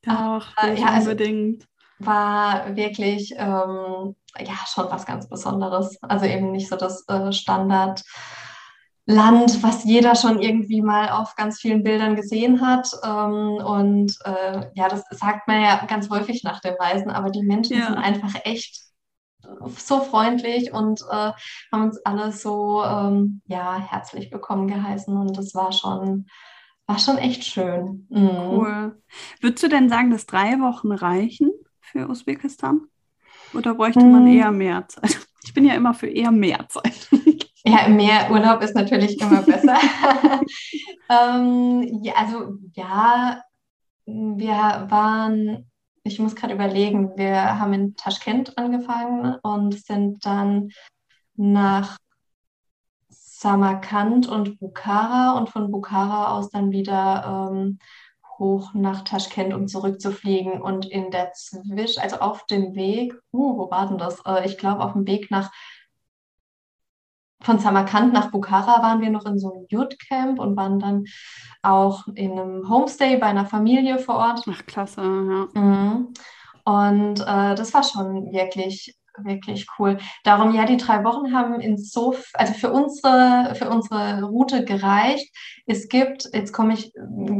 [0.03, 1.67] Doch, äh, ja, also unbedingt.
[2.01, 5.97] War wirklich, ähm, ja, schon was ganz Besonderes.
[6.03, 8.03] Also eben nicht so das äh, Standard.
[9.07, 12.89] Land, was jeder schon irgendwie mal auf ganz vielen Bildern gesehen hat.
[13.05, 17.43] Ähm, und äh, ja, das sagt man ja ganz häufig nach den Reisen, aber die
[17.43, 17.87] Menschen ja.
[17.87, 18.85] sind einfach echt
[19.79, 21.33] so freundlich und äh,
[21.73, 26.27] haben uns alle so ähm, ja, herzlich willkommen geheißen und das war schon,
[26.87, 28.07] war schon echt schön.
[28.11, 28.31] Mhm.
[28.51, 29.03] Cool.
[29.41, 32.83] Würdest du denn sagen, dass drei Wochen reichen für Usbekistan?
[33.55, 34.13] Oder bräuchte mhm.
[34.13, 35.19] man eher mehr Zeit?
[35.47, 37.09] Ich bin ja immer für eher mehr Zeit.
[37.67, 39.79] Ja, mehr Urlaub ist natürlich immer besser.
[41.09, 43.43] ähm, ja, also ja,
[44.05, 45.71] wir waren
[46.05, 50.71] ich muss gerade überlegen, wir haben in Taschkent angefangen und sind dann
[51.35, 51.97] nach
[53.09, 57.79] Samarkand und Bukhara und von Bukhara aus dann wieder ähm,
[58.39, 60.61] hoch nach Taschkent, um zurückzufliegen.
[60.61, 64.21] Und in der Zwisch, also auf dem Weg, uh, wo war denn das?
[64.27, 65.53] Äh, ich glaube, auf dem Weg nach
[67.45, 71.05] von Samarkand nach Bukhara waren wir noch in so einem Youth-Camp und waren dann
[71.63, 74.45] auch in einem Homestay bei einer Familie vor Ort.
[74.51, 75.61] Ach, klasse, ja.
[75.61, 76.15] Mhm.
[76.65, 79.99] Und äh, das war schon wirklich, wirklich cool.
[80.25, 85.31] Darum, ja, die drei Wochen haben insofern, also für unsere, für unsere Route gereicht.
[85.67, 86.93] Es gibt, jetzt komme ich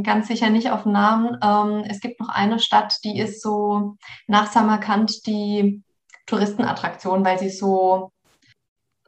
[0.03, 3.95] ganz sicher nicht auf den Namen, ähm, es gibt noch eine Stadt, die ist so
[4.27, 5.83] nach Samarkand die
[6.27, 8.11] Touristenattraktion, weil sie so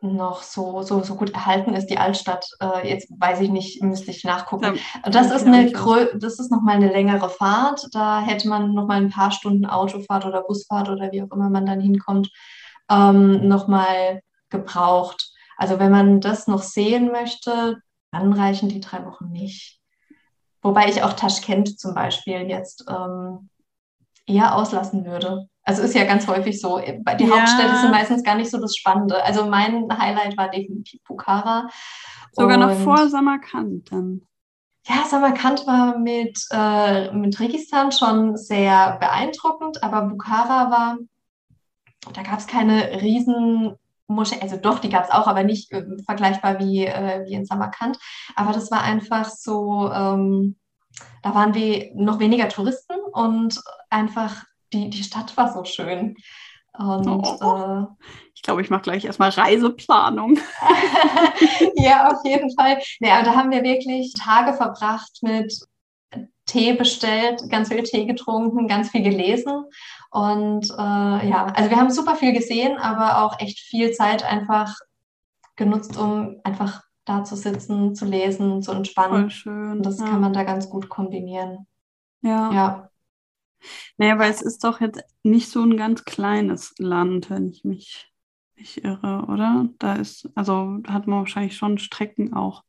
[0.02, 2.48] noch so, so, so gut erhalten ist, die Altstadt.
[2.60, 4.76] Äh, jetzt weiß ich nicht, müsste ich nachgucken.
[5.04, 7.88] Ja, das, ist eine das ist nochmal eine längere Fahrt.
[7.94, 11.66] Da hätte man nochmal ein paar Stunden Autofahrt oder Busfahrt oder wie auch immer man
[11.66, 12.30] dann hinkommt,
[12.90, 15.32] ähm, nochmal gebraucht.
[15.58, 17.78] Also wenn man das noch sehen möchte,
[18.12, 19.80] dann reichen die drei Wochen nicht.
[20.62, 23.50] Wobei ich auch Taschkent zum Beispiel jetzt ähm,
[24.28, 25.48] eher auslassen würde.
[25.68, 26.80] Also ist ja ganz häufig so.
[26.80, 27.30] Die ja.
[27.30, 29.22] Hauptstädte sind meistens gar nicht so das Spannende.
[29.26, 31.68] Also mein Highlight war definitiv Bukhara.
[32.32, 34.22] Sogar noch vor Samarkand dann.
[34.86, 40.98] Ja, Samarkand war mit, äh, mit Registan schon sehr beeindruckend, aber Bukhara war,
[42.14, 43.76] da gab es keine riesen
[44.08, 47.46] Moschee, also doch, die gab es auch, aber nicht äh, vergleichbar wie, äh, wie in
[47.46, 47.98] Samarkand.
[48.38, 50.56] Aber das war einfach so, ähm,
[51.24, 56.16] da waren wir noch weniger Touristen und einfach die, die Stadt war so schön.
[56.78, 57.88] Und, oh.
[58.02, 60.38] äh, ich glaube, ich mache gleich erstmal Reiseplanung.
[61.76, 62.80] ja, auf jeden Fall.
[63.00, 65.60] Ja, da haben wir wirklich Tage verbracht mit
[66.46, 69.66] Tee bestellt, ganz viel Tee getrunken, ganz viel gelesen.
[70.12, 74.74] Und äh, ja, also wir haben super viel gesehen, aber auch echt viel Zeit einfach
[75.56, 79.24] genutzt, um einfach da zu sitzen, zu lesen, zu entspannen.
[79.24, 79.72] Voll schön.
[79.72, 80.06] Und das ja.
[80.06, 81.68] kann man da ganz gut kombinieren.
[82.22, 82.52] Ja.
[82.52, 82.87] Ja.
[83.98, 88.12] Naja, weil es ist doch jetzt nicht so ein ganz kleines Land, wenn ich mich
[88.56, 89.70] nicht irre, oder?
[89.80, 92.64] Da ist, also hat man wahrscheinlich schon Strecken auch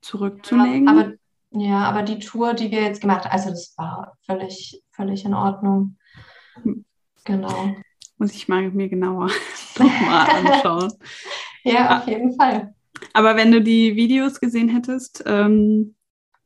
[0.00, 0.86] zurückzulegen.
[0.86, 1.12] Ja, aber,
[1.50, 5.34] ja, aber die Tour, die wir jetzt gemacht haben, also das war völlig, völlig in
[5.34, 5.96] Ordnung.
[6.62, 6.84] Hm.
[7.24, 7.76] Genau.
[8.18, 9.30] Muss ich mal mir genauer
[9.78, 10.92] nochmal anschauen.
[11.62, 12.74] ja, auf jeden Fall.
[13.12, 15.94] Aber wenn du die Videos gesehen hättest, ähm,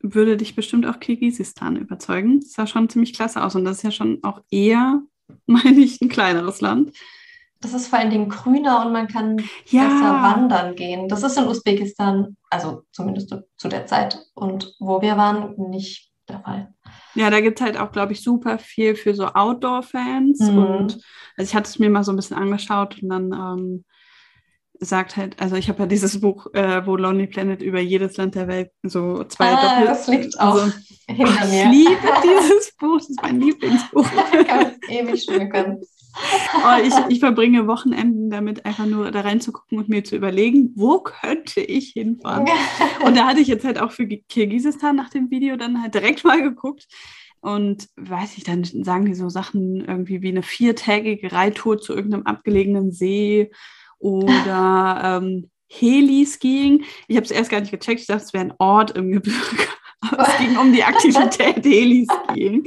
[0.03, 2.41] würde dich bestimmt auch Kirgisistan überzeugen.
[2.41, 5.01] Das sah schon ziemlich klasse aus und das ist ja schon auch eher,
[5.47, 6.91] meine ich, ein kleineres Land.
[7.61, 9.37] Das ist vor allen Dingen grüner und man kann
[9.69, 9.83] ja.
[9.87, 11.07] besser wandern gehen.
[11.07, 16.41] Das ist in Usbekistan, also zumindest zu der Zeit und wo wir waren, nicht der
[16.41, 16.73] Fall.
[17.15, 20.39] Ja, da gibt es halt auch, glaube ich, super viel für so Outdoor-Fans.
[20.41, 20.57] Mhm.
[20.57, 20.93] Und
[21.37, 23.85] also ich hatte es mir mal so ein bisschen angeschaut und dann ähm,
[24.79, 28.35] sagt halt, also ich habe ja dieses Buch, äh, wo Lonely Planet über jedes Land
[28.35, 30.71] der Welt so zwei ah, Doppel Das liegt auch also,
[31.07, 31.63] hinter mir.
[31.63, 34.07] Ich liebe dieses Buch, das ist mein Lieblingsbuch.
[34.39, 35.81] ich kann es ewig schmücken.
[36.55, 40.99] Oh, ich, ich verbringe Wochenenden damit, einfach nur da reinzugucken und mir zu überlegen, wo
[40.99, 42.47] könnte ich hinfahren.
[43.05, 46.23] Und da hatte ich jetzt halt auch für Kirgisistan nach dem Video dann halt direkt
[46.23, 46.85] mal geguckt.
[47.41, 52.23] Und weiß ich, dann sagen die so Sachen irgendwie wie eine viertägige Reittour zu irgendeinem
[52.23, 53.49] abgelegenen See
[54.03, 56.83] oder ähm, Heli-Skiing.
[57.07, 58.01] Ich habe es erst gar nicht gecheckt.
[58.01, 59.39] Ich dachte, es wäre ein Ort im Gebirge.
[60.01, 62.65] Aber es ging um die Aktivität Heli-Skiing.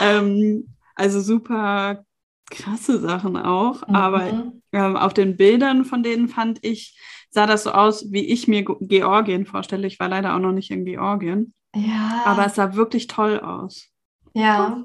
[0.00, 2.04] Ähm, also super
[2.50, 3.86] krasse Sachen auch.
[3.88, 3.94] Mhm.
[3.94, 6.98] Aber ähm, auf den Bildern von denen fand ich,
[7.30, 9.86] sah das so aus, wie ich mir Georgien vorstelle.
[9.86, 11.54] Ich war leider auch noch nicht in Georgien.
[11.74, 12.22] Ja.
[12.26, 13.88] Aber es sah wirklich toll aus.
[14.34, 14.84] Ja.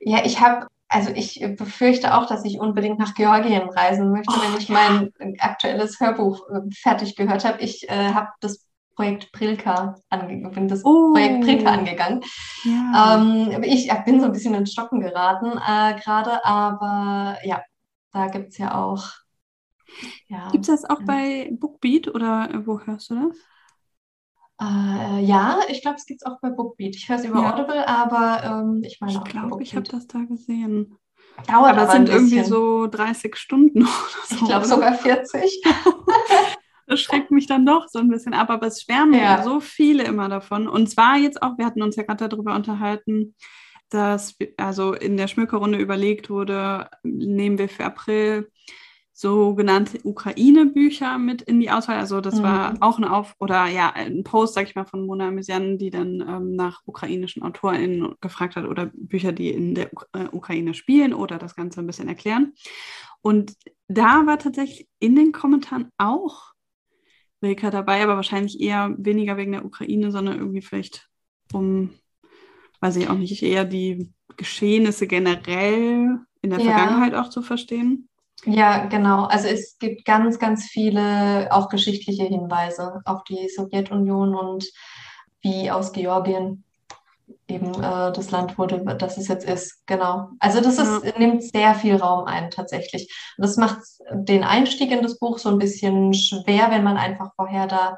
[0.00, 4.42] Ja, ich habe also ich befürchte auch, dass ich unbedingt nach Georgien reisen möchte, oh,
[4.42, 4.74] wenn ich ja.
[4.74, 7.62] mein aktuelles Hörbuch äh, fertig gehört habe.
[7.62, 11.12] Ich äh, habe das Projekt Prilka bin das oh.
[11.12, 12.22] Projekt Prilka angegangen.
[12.64, 13.16] Ja.
[13.16, 17.62] Ähm, ich bin so ein bisschen in Stocken geraten äh, gerade, aber ja,
[18.12, 19.08] da gibt es ja auch.
[20.28, 23.36] Ja, gibt es das auch bei Bookbeat oder wo hörst du das?
[24.60, 26.94] Äh, ja, ich glaube, es gibt es auch bei Bookbeat.
[26.96, 27.52] Ich höre es über ja.
[27.52, 30.96] Audible, aber ähm, ich meine Ich glaube, ich habe das da gesehen.
[31.48, 33.88] Dauert aber, es sind irgendwie so 30 Stunden oder
[34.28, 34.36] so.
[34.36, 35.62] Ich glaube sogar 40.
[36.86, 39.42] das schreckt mich dann doch so ein bisschen ab, aber es schwärmen ja.
[39.42, 40.68] so viele immer davon.
[40.68, 43.34] Und zwar jetzt auch, wir hatten uns ja gerade darüber unterhalten,
[43.88, 48.51] dass also in der Schmückerrunde überlegt wurde, nehmen wir für April
[49.22, 51.98] sogenannte Ukraine-Bücher mit in die Auswahl.
[51.98, 52.42] Also das mhm.
[52.42, 55.90] war auch ein Auf oder ja ein Post, sag ich mal, von Mona Mesian, die
[55.90, 61.14] dann ähm, nach ukrainischen AutorInnen gefragt hat oder Bücher, die in der äh, Ukraine spielen
[61.14, 62.54] oder das Ganze ein bisschen erklären.
[63.20, 63.54] Und
[63.86, 66.52] da war tatsächlich in den Kommentaren auch
[67.40, 71.08] Rilka dabei, aber wahrscheinlich eher weniger wegen der Ukraine, sondern irgendwie vielleicht
[71.52, 71.90] um,
[72.80, 76.64] weiß ich auch nicht, eher die Geschehnisse generell in der ja.
[76.64, 78.08] Vergangenheit auch zu verstehen.
[78.44, 79.24] Ja, genau.
[79.24, 84.66] Also es gibt ganz, ganz viele auch geschichtliche Hinweise auf die Sowjetunion und
[85.42, 86.64] wie aus Georgien
[87.48, 89.86] eben äh, das Land wurde, das es jetzt ist.
[89.86, 90.30] Genau.
[90.38, 91.18] Also das ist, ja.
[91.18, 93.12] nimmt sehr viel Raum ein tatsächlich.
[93.36, 93.78] Und das macht
[94.12, 97.96] den Einstieg in das Buch so ein bisschen schwer, wenn man einfach vorher da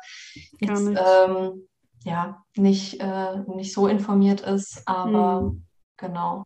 [0.60, 1.00] jetzt, nicht.
[1.00, 1.68] Ähm,
[2.04, 4.82] ja, nicht, äh, nicht so informiert ist.
[4.86, 5.66] Aber mhm.
[5.96, 6.44] genau.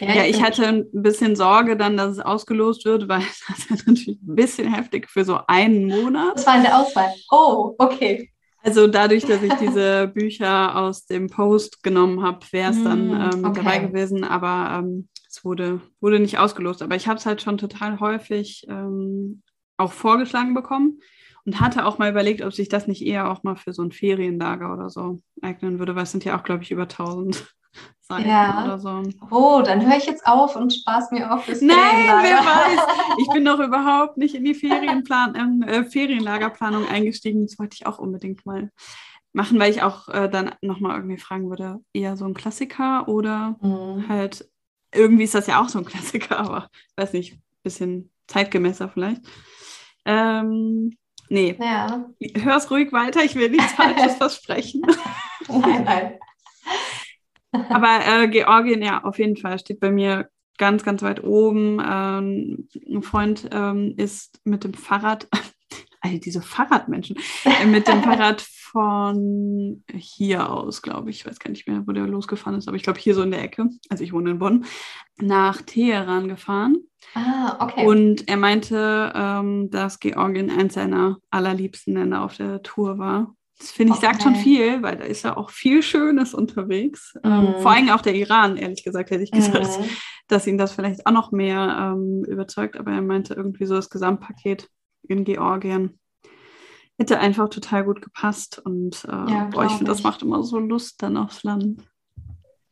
[0.00, 3.70] Ja, ja, ich hatte ein bisschen Sorge dann, dass es ausgelost wird, weil das ist
[3.70, 6.36] natürlich ein bisschen heftig für so einen Monat.
[6.36, 7.12] Das war in der Auswahl.
[7.30, 8.30] Oh, okay.
[8.62, 13.30] Also dadurch, dass ich diese Bücher aus dem Post genommen habe, wäre es dann hm,
[13.32, 13.60] ähm, okay.
[13.62, 16.82] dabei gewesen, aber ähm, es wurde, wurde nicht ausgelost.
[16.82, 19.42] Aber ich habe es halt schon total häufig ähm,
[19.78, 21.00] auch vorgeschlagen bekommen.
[21.44, 23.92] Und hatte auch mal überlegt, ob sich das nicht eher auch mal für so ein
[23.92, 27.54] Ferienlager oder so eignen würde, weil es sind ja auch, glaube ich, über 1000
[28.00, 28.64] Seiten ja.
[28.64, 29.02] oder so.
[29.30, 32.80] Oh, dann höre ich jetzt auf und spaß mir auf das Nein, wer weiß.
[33.18, 37.46] Ich bin doch überhaupt nicht in die Ferienplan äh, Ferienlagerplanung eingestiegen.
[37.46, 38.70] Das wollte ich auch unbedingt mal
[39.32, 43.56] machen, weil ich auch äh, dann nochmal irgendwie fragen würde, eher so ein Klassiker oder
[43.60, 44.08] mhm.
[44.08, 44.48] halt,
[44.92, 49.22] irgendwie ist das ja auch so ein Klassiker, aber weiß nicht, bisschen zeitgemäßer vielleicht.
[50.04, 50.96] Ähm,
[51.30, 52.10] nee, ja.
[52.42, 54.82] hör es ruhig weiter, ich will nichts Falsches versprechen.
[55.48, 56.18] nein, nein.
[57.70, 60.28] aber äh, Georgien, ja, auf jeden Fall steht bei mir
[60.60, 61.80] ganz, ganz weit oben.
[61.80, 65.26] Ähm, ein Freund ähm, ist mit dem Fahrrad,
[66.02, 71.50] all diese Fahrradmenschen, äh, mit dem Fahrrad von hier aus, glaube ich, ich weiß gar
[71.50, 74.04] nicht mehr, wo der losgefahren ist, aber ich glaube hier so in der Ecke, also
[74.04, 74.64] ich wohne in Bonn,
[75.18, 76.76] nach Teheran gefahren.
[77.14, 77.86] Ah, okay.
[77.86, 83.34] Und er meinte, ähm, dass Georgien eins seiner allerliebsten Länder auf der Tour war.
[83.58, 84.06] Das finde ich okay.
[84.06, 87.18] sagt schon viel, weil da ist ja auch viel Schönes unterwegs.
[87.24, 87.46] Ähm, mhm.
[87.46, 89.84] Ähm, vor allem auch der Iran, ehrlich gesagt, hätte ich gesagt, mhm.
[90.28, 92.76] dass ihn das vielleicht auch noch mehr ähm, überzeugt.
[92.76, 94.68] Aber er meinte irgendwie so das Gesamtpaket
[95.08, 95.99] in Georgien
[97.00, 98.60] hätte einfach total gut gepasst.
[98.62, 101.82] Und äh, ja, boah, ich finde, das macht immer so Lust dann aufs Land.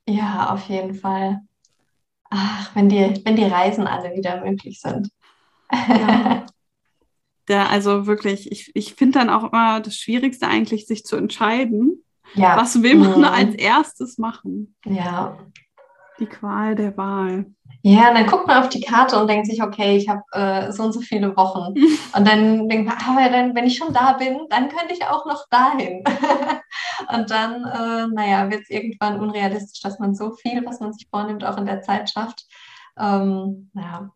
[0.06, 1.40] Ja, auf jeden Fall.
[2.28, 5.10] Ach, wenn die, wenn die Reisen alle wieder möglich sind.
[5.72, 6.46] Ja.
[7.48, 12.04] Der, also wirklich, ich, ich finde dann auch immer das Schwierigste eigentlich, sich zu entscheiden.
[12.34, 12.58] Ja.
[12.58, 13.24] Was will man mhm.
[13.24, 14.76] als erstes machen?
[14.84, 15.38] Ja.
[16.18, 17.46] Die Qual der Wahl.
[17.82, 20.82] Ja, dann guckt man auf die Karte und denkt sich, okay, ich habe äh, so
[20.82, 21.74] und so viele Wochen.
[22.16, 25.24] und dann denkt man, aber dann, wenn ich schon da bin, dann könnte ich auch
[25.26, 26.02] noch dahin.
[27.14, 31.08] und dann, äh, naja, wird es irgendwann unrealistisch, dass man so viel, was man sich
[31.08, 32.46] vornimmt, auch in der Zeit schafft.
[32.98, 34.10] Ähm, ja.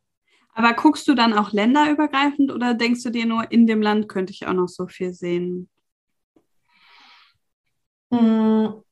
[0.54, 4.32] Aber guckst du dann auch länderübergreifend oder denkst du dir nur, in dem Land könnte
[4.32, 5.70] ich auch noch so viel sehen?
[8.10, 8.82] Hm,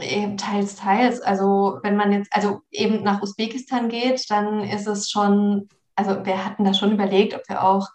[0.00, 1.20] Eben teils, teils.
[1.20, 6.44] Also wenn man jetzt, also eben nach Usbekistan geht, dann ist es schon, also wir
[6.44, 7.88] hatten da schon überlegt, ob wir auch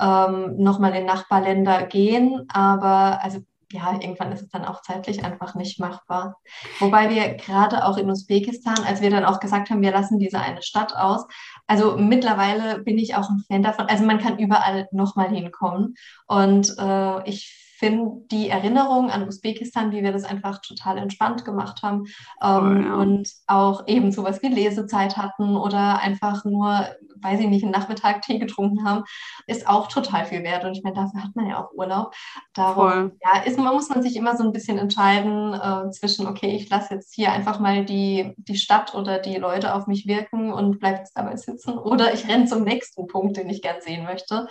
[0.00, 5.54] ähm, nochmal in Nachbarländer gehen, aber also ja, irgendwann ist es dann auch zeitlich einfach
[5.54, 6.36] nicht machbar.
[6.78, 10.38] Wobei wir gerade auch in Usbekistan, als wir dann auch gesagt haben, wir lassen diese
[10.38, 11.24] eine Stadt aus,
[11.66, 15.94] also mittlerweile bin ich auch ein Fan davon, also man kann überall nochmal hinkommen
[16.26, 21.82] und äh, ich finde die Erinnerung an Usbekistan, wie wir das einfach total entspannt gemacht
[21.82, 22.04] haben
[22.40, 22.94] ähm, oh, ja.
[22.94, 26.86] und auch eben sowas wie Lesezeit hatten oder einfach nur,
[27.20, 29.02] weiß ich nicht, einen Nachmittag Tee getrunken haben,
[29.48, 30.64] ist auch total viel wert.
[30.64, 32.14] Und ich meine, dafür hat man ja auch Urlaub.
[32.54, 33.16] Darum, Voll.
[33.24, 36.70] ja, ist, man muss man sich immer so ein bisschen entscheiden äh, zwischen, okay, ich
[36.70, 40.78] lasse jetzt hier einfach mal die, die Stadt oder die Leute auf mich wirken und
[40.78, 44.46] bleibe jetzt dabei sitzen oder ich renne zum nächsten Punkt, den ich gern sehen möchte.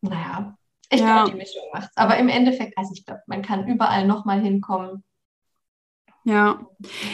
[0.00, 0.56] Naja,
[0.90, 1.24] ich ja.
[1.24, 1.96] glaube, die Mischung macht es.
[1.96, 5.04] Aber im Endeffekt, also ich glaube, man kann überall nochmal hinkommen.
[6.26, 6.66] Ja.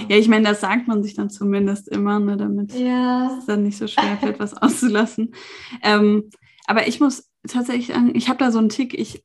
[0.09, 3.37] ja, ich meine, das sagt man sich dann zumindest immer, ne, damit ja.
[3.39, 5.35] es dann nicht so schwer fällt, was auszulassen.
[5.83, 6.31] Ähm,
[6.67, 9.23] aber ich muss tatsächlich sagen, ich habe da so einen Tick, ich,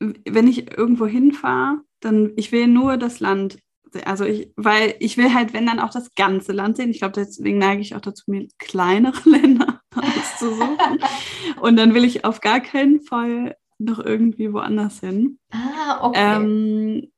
[0.00, 3.58] wenn ich irgendwo hinfahre, dann ich will nur das Land.
[4.06, 6.90] Also ich, weil ich will halt, wenn dann auch das ganze Land sehen.
[6.90, 10.78] Ich glaube, deswegen neige ich auch dazu, mir kleinere Länder auszusuchen.
[11.60, 15.38] Und dann will ich auf gar keinen Fall noch irgendwie woanders hin.
[15.50, 16.36] Ah, okay.
[16.36, 17.12] Ähm,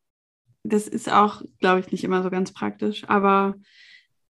[0.65, 3.55] das ist auch, glaube ich, nicht immer so ganz praktisch, aber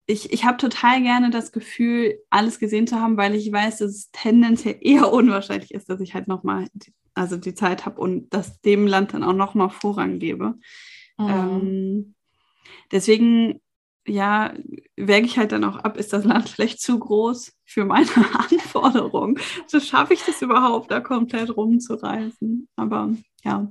[0.06, 3.90] ich, ich habe total gerne das Gefühl, alles gesehen zu haben, weil ich weiß, dass
[3.90, 8.32] es tendenziell eher unwahrscheinlich ist, dass ich halt nochmal die, also die Zeit habe und
[8.32, 10.54] das dem Land dann auch nochmal Vorrang gebe.
[11.18, 11.28] Mhm.
[11.28, 12.14] Ähm,
[12.90, 13.60] deswegen
[14.06, 14.52] ja,
[14.96, 18.06] wäge ich halt dann auch ab, ist das Land vielleicht zu groß für meine
[18.50, 19.38] Anforderungen?
[19.66, 22.68] So schaffe ich das überhaupt, da komplett rumzureisen.
[22.76, 23.10] Aber
[23.44, 23.68] ja,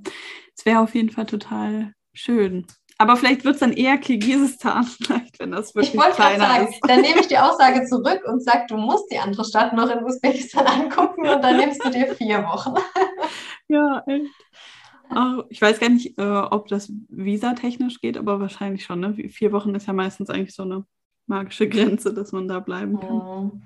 [0.55, 2.65] es wäre auf jeden Fall total schön.
[2.97, 6.79] Aber vielleicht wird es dann eher Kirgisistan, vielleicht, wenn das wirklich ich kleiner sagen, ist.
[6.87, 10.03] Dann nehme ich die Aussage zurück und sage, du musst die andere Stadt noch in
[10.03, 12.75] Usbekistan angucken und dann nimmst du dir vier Wochen.
[13.67, 14.25] Ja, echt.
[15.13, 19.01] Ach, ich weiß gar nicht, äh, ob das visatechnisch geht, aber wahrscheinlich schon.
[19.01, 19.13] Ne?
[19.29, 20.85] Vier Wochen ist ja meistens eigentlich so eine
[21.27, 23.15] magische Grenze, dass man da bleiben kann.
[23.15, 23.61] Mhm.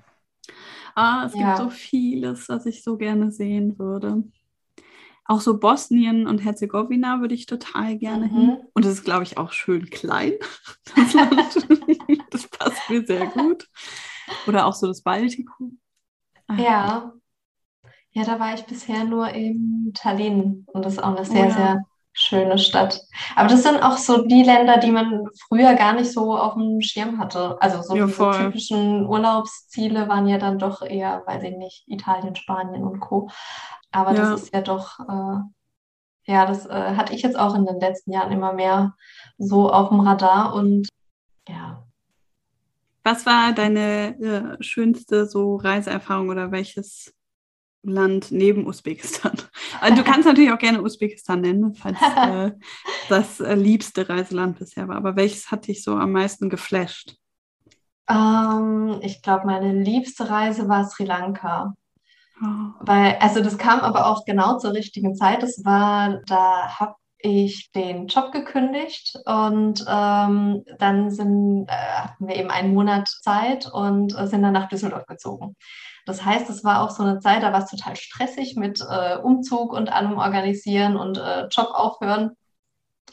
[0.94, 1.56] Ah, es ja.
[1.56, 4.24] gibt so vieles, was ich so gerne sehen würde.
[5.24, 8.30] Auch so Bosnien und Herzegowina würde ich total gerne mhm.
[8.30, 8.58] hin.
[8.74, 10.34] Und das ist, glaube ich, auch schön klein,
[10.96, 11.66] das Land.
[12.30, 13.68] das passt mir sehr gut.
[14.46, 15.78] Oder auch so das Baltikum.
[16.48, 16.56] Ah.
[16.56, 17.12] Ja,
[18.16, 21.50] ja, da war ich bisher nur in Tallinn und das ist auch eine sehr, ja.
[21.50, 23.02] sehr schöne Stadt.
[23.34, 26.80] Aber das sind auch so die Länder, die man früher gar nicht so auf dem
[26.80, 27.58] Schirm hatte.
[27.60, 32.34] Also so ja, diese typischen Urlaubsziele waren ja dann doch eher, weiß ich nicht, Italien,
[32.34, 33.28] Spanien und Co.
[33.92, 34.30] Aber ja.
[34.30, 38.12] das ist ja doch, äh, ja, das äh, hatte ich jetzt auch in den letzten
[38.12, 38.94] Jahren immer mehr
[39.36, 40.88] so auf dem Radar und
[41.46, 41.84] ja.
[43.04, 47.12] Was war deine äh, schönste so Reiseerfahrung oder welches
[47.88, 49.32] Land neben Usbekistan?
[49.78, 52.52] Also du kannst natürlich auch gerne Usbekistan nennen, falls äh,
[53.10, 54.96] das äh, liebste Reiseland bisher war.
[54.96, 57.16] Aber welches hat dich so am meisten geflasht?
[58.08, 61.74] Ähm, ich glaube, meine liebste Reise war Sri Lanka.
[62.40, 62.46] Oh.
[62.80, 65.42] Weil, also das kam aber auch genau zur richtigen Zeit.
[65.42, 72.36] Das war, da habe ich den Job gekündigt und ähm, dann sind, äh, hatten wir
[72.36, 75.56] eben einen Monat Zeit und äh, sind dann nach Düsseldorf gezogen.
[76.06, 79.16] Das heißt, es war auch so eine Zeit, da war es total stressig mit äh,
[79.16, 82.30] Umzug und allem organisieren und äh, Job aufhören.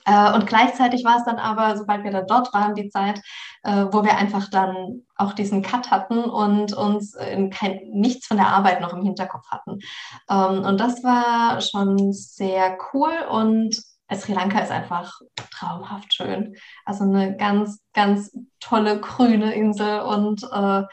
[0.05, 3.19] Äh, und gleichzeitig war es dann aber, sobald wir dann dort waren, die Zeit,
[3.63, 7.17] äh, wo wir einfach dann auch diesen Cut hatten und uns
[7.51, 9.79] kein, nichts von der Arbeit noch im Hinterkopf hatten.
[10.29, 13.81] Ähm, und das war schon sehr cool und
[14.13, 15.19] Sri Lanka ist einfach
[15.51, 16.55] traumhaft schön.
[16.85, 20.83] Also eine ganz, ganz tolle grüne Insel und äh,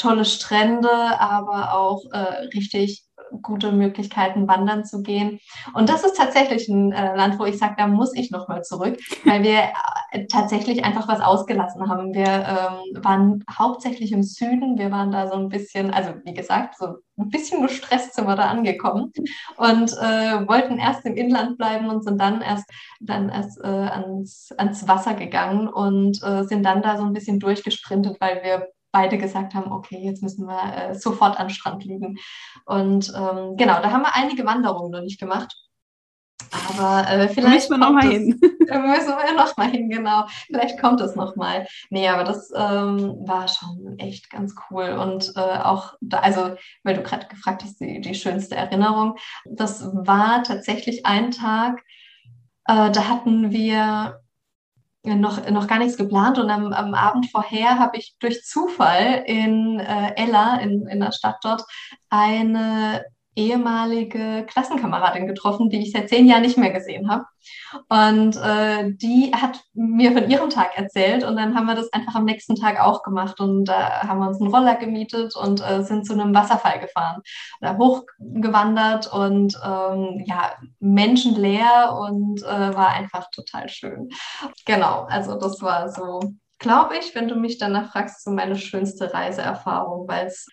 [0.00, 3.04] tolle Strände, aber auch äh, richtig
[3.42, 5.38] gute Möglichkeiten, wandern zu gehen.
[5.74, 8.98] Und das ist tatsächlich ein äh, Land, wo ich sage, da muss ich nochmal zurück,
[9.24, 9.72] weil wir
[10.10, 12.14] äh, tatsächlich einfach was ausgelassen haben.
[12.14, 14.78] Wir ähm, waren hauptsächlich im Süden.
[14.78, 18.36] Wir waren da so ein bisschen, also wie gesagt, so ein bisschen gestresst sind wir
[18.36, 19.12] da angekommen
[19.56, 22.68] und äh, wollten erst im Inland bleiben und sind dann erst,
[23.00, 27.38] dann erst äh, ans, ans Wasser gegangen und äh, sind dann da so ein bisschen
[27.38, 32.18] durchgesprintet, weil wir beide gesagt haben, okay, jetzt müssen wir äh, sofort am Strand liegen.
[32.64, 35.54] Und ähm, genau, da haben wir einige Wanderungen noch nicht gemacht.
[36.50, 37.70] Aber äh, vielleicht.
[37.70, 38.38] Müssen wir nochmal hin.
[38.40, 40.26] müssen wir nochmal hin, genau.
[40.46, 41.66] Vielleicht kommt es nochmal.
[41.90, 44.90] Nee, aber das ähm, war schon echt ganz cool.
[44.90, 49.84] Und äh, auch, da, also, weil du gerade gefragt hast, die, die schönste Erinnerung, das
[49.92, 51.80] war tatsächlich ein Tag,
[52.66, 54.20] äh, da hatten wir
[55.04, 56.38] noch, noch gar nichts geplant.
[56.38, 61.12] Und am, am Abend vorher habe ich durch Zufall in äh, Ella, in, in der
[61.12, 61.62] Stadt dort,
[62.08, 63.04] eine
[63.36, 67.24] ehemalige Klassenkameradin getroffen, die ich seit zehn Jahren nicht mehr gesehen habe.
[67.88, 72.16] Und äh, die hat mir von ihrem Tag erzählt und dann haben wir das einfach
[72.16, 75.60] am nächsten Tag auch gemacht und da äh, haben wir uns einen Roller gemietet und
[75.60, 77.22] äh, sind zu einem Wasserfall gefahren,
[77.60, 84.08] da hochgewandert und ähm, ja, menschenleer und äh, war einfach total schön.
[84.66, 86.20] Genau, also das war so,
[86.58, 90.46] glaube ich, wenn du mich danach fragst, so meine schönste Reiseerfahrung, weil es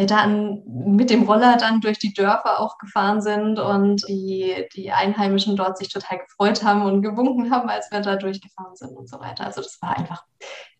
[0.00, 4.90] wir dann mit dem Roller dann durch die Dörfer auch gefahren sind und die, die
[4.90, 9.10] Einheimischen dort sich total gefreut haben und gewunken haben, als wir da durchgefahren sind und
[9.10, 9.44] so weiter.
[9.44, 10.24] Also das war einfach,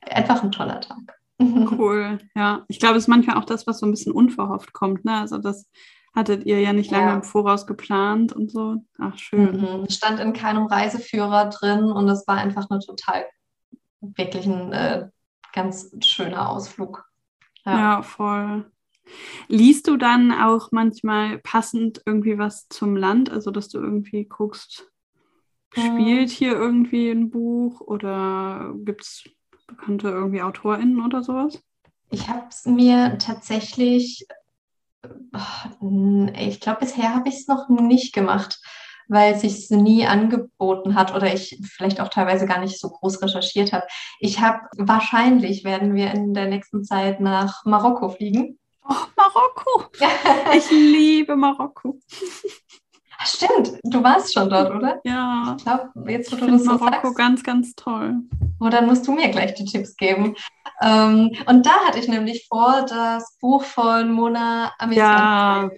[0.01, 0.99] einfach ein toller Tag.
[1.41, 2.65] Cool, ja.
[2.69, 5.07] Ich glaube, es ist manchmal auch das, was so ein bisschen unverhofft kommt.
[5.07, 5.21] Ne?
[5.21, 5.67] Also das
[6.15, 7.15] hattet ihr ja nicht lange ja.
[7.15, 8.77] im Voraus geplant und so.
[8.99, 9.61] Ach, schön.
[9.61, 9.89] Mhm.
[9.89, 13.25] Stand in keinem Reiseführer drin und es war einfach eine total,
[14.03, 15.09] wirklich ein äh,
[15.55, 17.07] ganz schöner Ausflug.
[17.65, 18.71] Ja, ja voll.
[19.49, 24.91] Liest du dann auch manchmal passend irgendwie was zum Land, also dass du irgendwie guckst,
[25.73, 29.25] spielt hier irgendwie ein Buch oder gibt es
[29.67, 31.63] bekannte irgendwie AutorInnen oder sowas?
[32.11, 34.27] Ich habe es mir tatsächlich,
[36.33, 38.61] ich glaube, bisher habe ich es noch nicht gemacht,
[39.09, 43.23] weil es sich nie angeboten hat oder ich vielleicht auch teilweise gar nicht so groß
[43.23, 43.87] recherchiert habe.
[44.21, 48.60] Ich habe, wahrscheinlich werden wir in der nächsten Zeit nach Marokko fliegen.
[48.89, 49.85] Oh, Marokko.
[50.57, 51.99] Ich liebe Marokko.
[53.25, 55.01] Stimmt, du warst schon dort, oder?
[55.05, 55.55] Ja.
[55.59, 58.17] Ich glaube, jetzt wo du das so Marokko sagst, ganz, ganz toll.
[58.61, 60.37] Oh, dann musst du mir gleich die Tipps geben.
[60.81, 65.07] Ähm, und da hatte ich nämlich vor, das Buch von Mona Amisan.
[65.07, 65.71] Ja,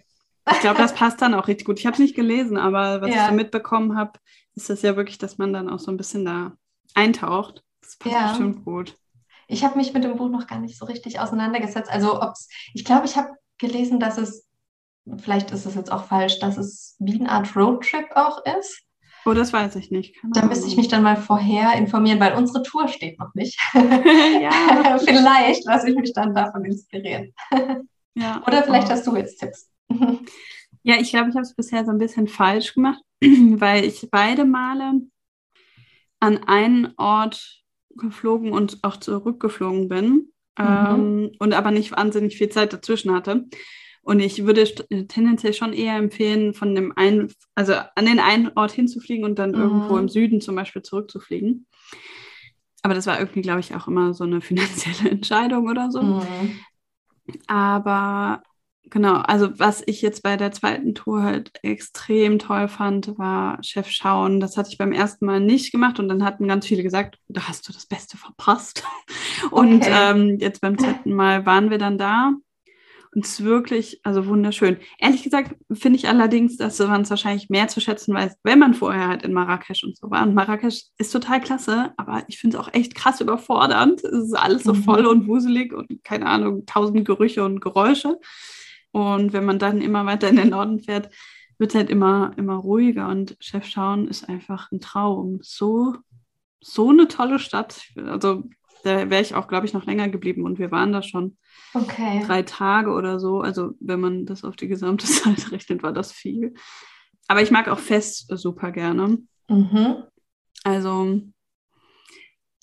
[0.50, 1.80] ich glaube, das passt dann auch richtig gut.
[1.80, 3.22] Ich habe es nicht gelesen, aber was ja.
[3.22, 4.18] ich so mitbekommen habe,
[4.54, 6.52] ist das ja wirklich, dass man dann auch so ein bisschen da
[6.94, 7.64] eintaucht.
[7.80, 8.28] Das passt ja.
[8.28, 8.94] bestimmt gut.
[9.52, 11.90] Ich habe mich mit dem Buch noch gar nicht so richtig auseinandergesetzt.
[11.90, 13.28] Also ob's, ich glaube, ich habe
[13.58, 14.48] gelesen, dass es,
[15.18, 18.82] vielleicht ist es jetzt auch falsch, dass es wie eine Art Roadtrip auch ist.
[19.24, 20.20] Oh, das weiß ich nicht.
[20.20, 23.60] Keine da müsste ich mich dann mal vorher informieren, weil unsere Tour steht noch nicht.
[23.74, 24.98] ja.
[25.04, 27.32] vielleicht lasse ich mich dann davon inspirieren.
[28.14, 28.42] ja.
[28.46, 29.70] Oder vielleicht hast du jetzt Tipps.
[30.82, 34.44] ja, ich glaube, ich habe es bisher so ein bisschen falsch gemacht, weil ich beide
[34.44, 35.02] Male
[36.20, 37.61] an einen Ort
[37.96, 40.58] geflogen und auch zurückgeflogen bin mhm.
[40.58, 43.46] ähm, und aber nicht wahnsinnig viel Zeit dazwischen hatte.
[44.04, 44.64] Und ich würde
[45.06, 49.52] tendenziell schon eher empfehlen, von dem einen, also an den einen Ort hinzufliegen und dann
[49.52, 49.60] mhm.
[49.60, 51.66] irgendwo im Süden zum Beispiel zurückzufliegen.
[52.82, 56.02] Aber das war irgendwie, glaube ich, auch immer so eine finanzielle Entscheidung oder so.
[56.02, 56.58] Mhm.
[57.46, 58.42] Aber
[58.90, 63.88] genau, also was ich jetzt bei der zweiten Tour halt extrem toll fand, war Chef
[63.88, 64.40] Schauen.
[64.40, 67.48] Das hatte ich beim ersten Mal nicht gemacht und dann hatten ganz viele gesagt, da
[67.48, 68.84] hast du das Beste verpasst.
[69.50, 70.10] Und okay.
[70.10, 72.34] ähm, jetzt beim zweiten Mal waren wir dann da
[73.14, 74.78] und es ist wirklich, also wunderschön.
[74.98, 78.72] Ehrlich gesagt finde ich allerdings, dass man es wahrscheinlich mehr zu schätzen weiß, wenn man
[78.72, 80.22] vorher halt in Marrakesch und so war.
[80.22, 84.02] Und Marrakesch ist total klasse, aber ich finde es auch echt krass überfordernd.
[84.02, 84.82] Es ist alles so mhm.
[84.84, 88.18] voll und wuselig und keine Ahnung, tausend Gerüche und Geräusche.
[88.92, 91.10] Und wenn man dann immer weiter in den Norden fährt,
[91.58, 93.08] wird es halt immer, immer ruhiger.
[93.08, 95.38] Und Chef Schauen ist einfach ein Traum.
[95.42, 95.96] So,
[96.60, 97.82] so eine tolle Stadt.
[97.96, 98.44] Also
[98.84, 101.36] da wäre ich auch, glaube ich, noch länger geblieben und wir waren da schon
[101.72, 102.22] okay.
[102.26, 103.40] drei Tage oder so.
[103.40, 106.54] Also wenn man das auf die gesamte Zeit rechnet, war das viel.
[107.28, 109.18] Aber ich mag auch Fest super gerne.
[109.48, 110.02] Mhm.
[110.64, 111.20] Also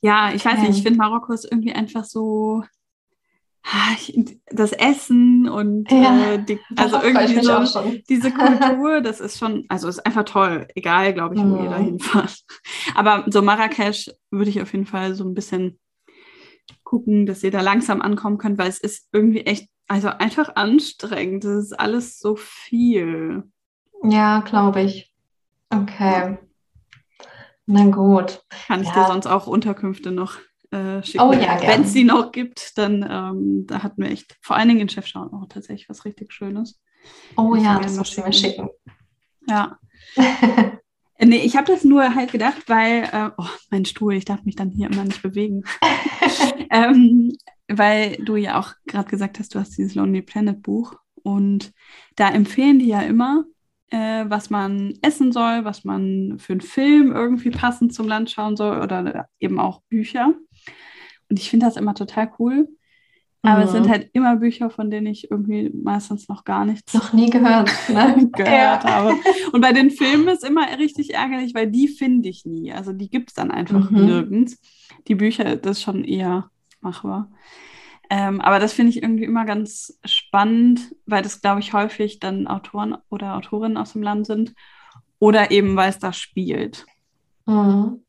[0.01, 0.55] ja, ich okay.
[0.55, 2.63] weiß nicht, ich finde Marokko ist irgendwie einfach so
[4.51, 9.87] das Essen und ja, äh, die, also irgendwie so diese Kultur, das ist schon, also
[9.87, 11.63] ist einfach toll, egal, glaube ich, wo mhm.
[11.63, 12.43] ihr da hinfahrt.
[12.95, 15.79] Aber so Marrakesch würde ich auf jeden Fall so ein bisschen
[16.83, 21.43] gucken, dass ihr da langsam ankommen könnt, weil es ist irgendwie echt, also einfach anstrengend.
[21.43, 23.43] Das ist alles so viel.
[24.03, 25.13] Ja, glaube ich.
[25.69, 26.37] Okay.
[27.67, 28.43] Na gut.
[28.67, 28.95] Kann ich ja.
[28.95, 30.37] dir sonst auch Unterkünfte noch
[30.71, 31.23] äh, schicken?
[31.23, 34.69] Oh ja, Wenn es die noch gibt, dann ähm, da hatten wir echt, vor allen
[34.69, 36.79] Dingen in Chefschauen auch tatsächlich was richtig Schönes.
[37.37, 38.69] Oh ja, das musst du mir schicken.
[39.47, 39.77] Ja.
[41.21, 44.55] Nee, ich habe das nur halt gedacht, weil, äh, oh, mein Stuhl, ich darf mich
[44.55, 45.63] dann hier immer nicht bewegen.
[46.71, 47.33] ähm,
[47.67, 51.73] weil du ja auch gerade gesagt hast, du hast dieses Lonely Planet Buch und
[52.15, 53.43] da empfehlen die ja immer,
[53.91, 58.55] äh, was man essen soll, was man für einen Film irgendwie passend zum Land schauen
[58.55, 60.33] soll oder eben auch Bücher.
[61.29, 62.67] Und ich finde das immer total cool,
[63.41, 63.65] aber mhm.
[63.65, 63.89] es sind mhm.
[63.89, 68.29] halt immer Bücher, von denen ich irgendwie meistens noch gar nichts noch nie gehört, ne?
[68.33, 68.83] gehört ja.
[68.83, 69.15] habe.
[69.53, 72.73] Und bei den Filmen ist immer richtig ärgerlich, weil die finde ich nie.
[72.73, 74.05] Also die gibt es dann einfach mhm.
[74.05, 74.59] nirgends.
[75.07, 76.49] Die Bücher, das ist schon eher
[76.81, 77.31] machbar.
[78.09, 82.47] Ähm, aber das finde ich irgendwie immer ganz spannend, weil das, glaube ich, häufig dann
[82.47, 84.53] Autoren oder Autorinnen aus dem Land sind.
[85.19, 86.85] Oder eben, weil es da spielt.
[87.45, 88.03] Mhm.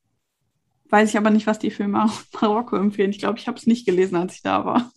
[0.91, 3.11] Weiß ich aber nicht, was die Filme aus Marokko empfehlen.
[3.11, 4.91] Ich glaube, ich habe es nicht gelesen, als ich da war.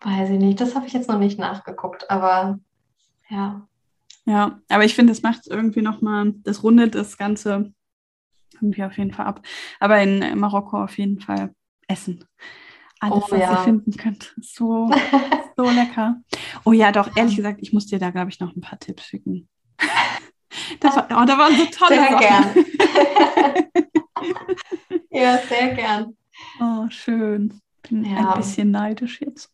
[0.00, 2.58] Weiß ich nicht, das habe ich jetzt noch nicht nachgeguckt, aber
[3.28, 3.66] ja.
[4.24, 7.72] Ja, aber ich finde, das macht irgendwie nochmal, das rundet das Ganze
[8.54, 9.42] irgendwie auf jeden Fall ab.
[9.80, 11.54] Aber in Marokko auf jeden Fall
[11.86, 12.24] Essen.
[13.00, 13.52] Alles, oh, was ja.
[13.52, 14.34] ihr finden könnt.
[14.40, 14.90] So,
[15.56, 16.16] so lecker.
[16.64, 19.04] Oh ja, doch, ehrlich gesagt, ich muss dir da, glaube ich, noch ein paar Tipps
[19.04, 19.48] schicken.
[20.80, 22.20] Das war, oh, da waren so tolle sehr Sachen.
[22.20, 22.66] gern.
[25.10, 26.16] ja, sehr gern.
[26.60, 27.60] Oh, schön.
[27.88, 28.32] Bin ja.
[28.32, 29.50] ein bisschen neidisch jetzt.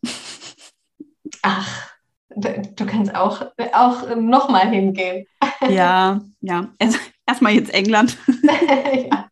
[1.41, 1.93] Ach,
[2.29, 5.25] du kannst auch, auch nochmal hingehen.
[5.69, 6.73] Ja, ja.
[6.77, 8.17] Also, erstmal jetzt England.
[9.09, 9.29] ja.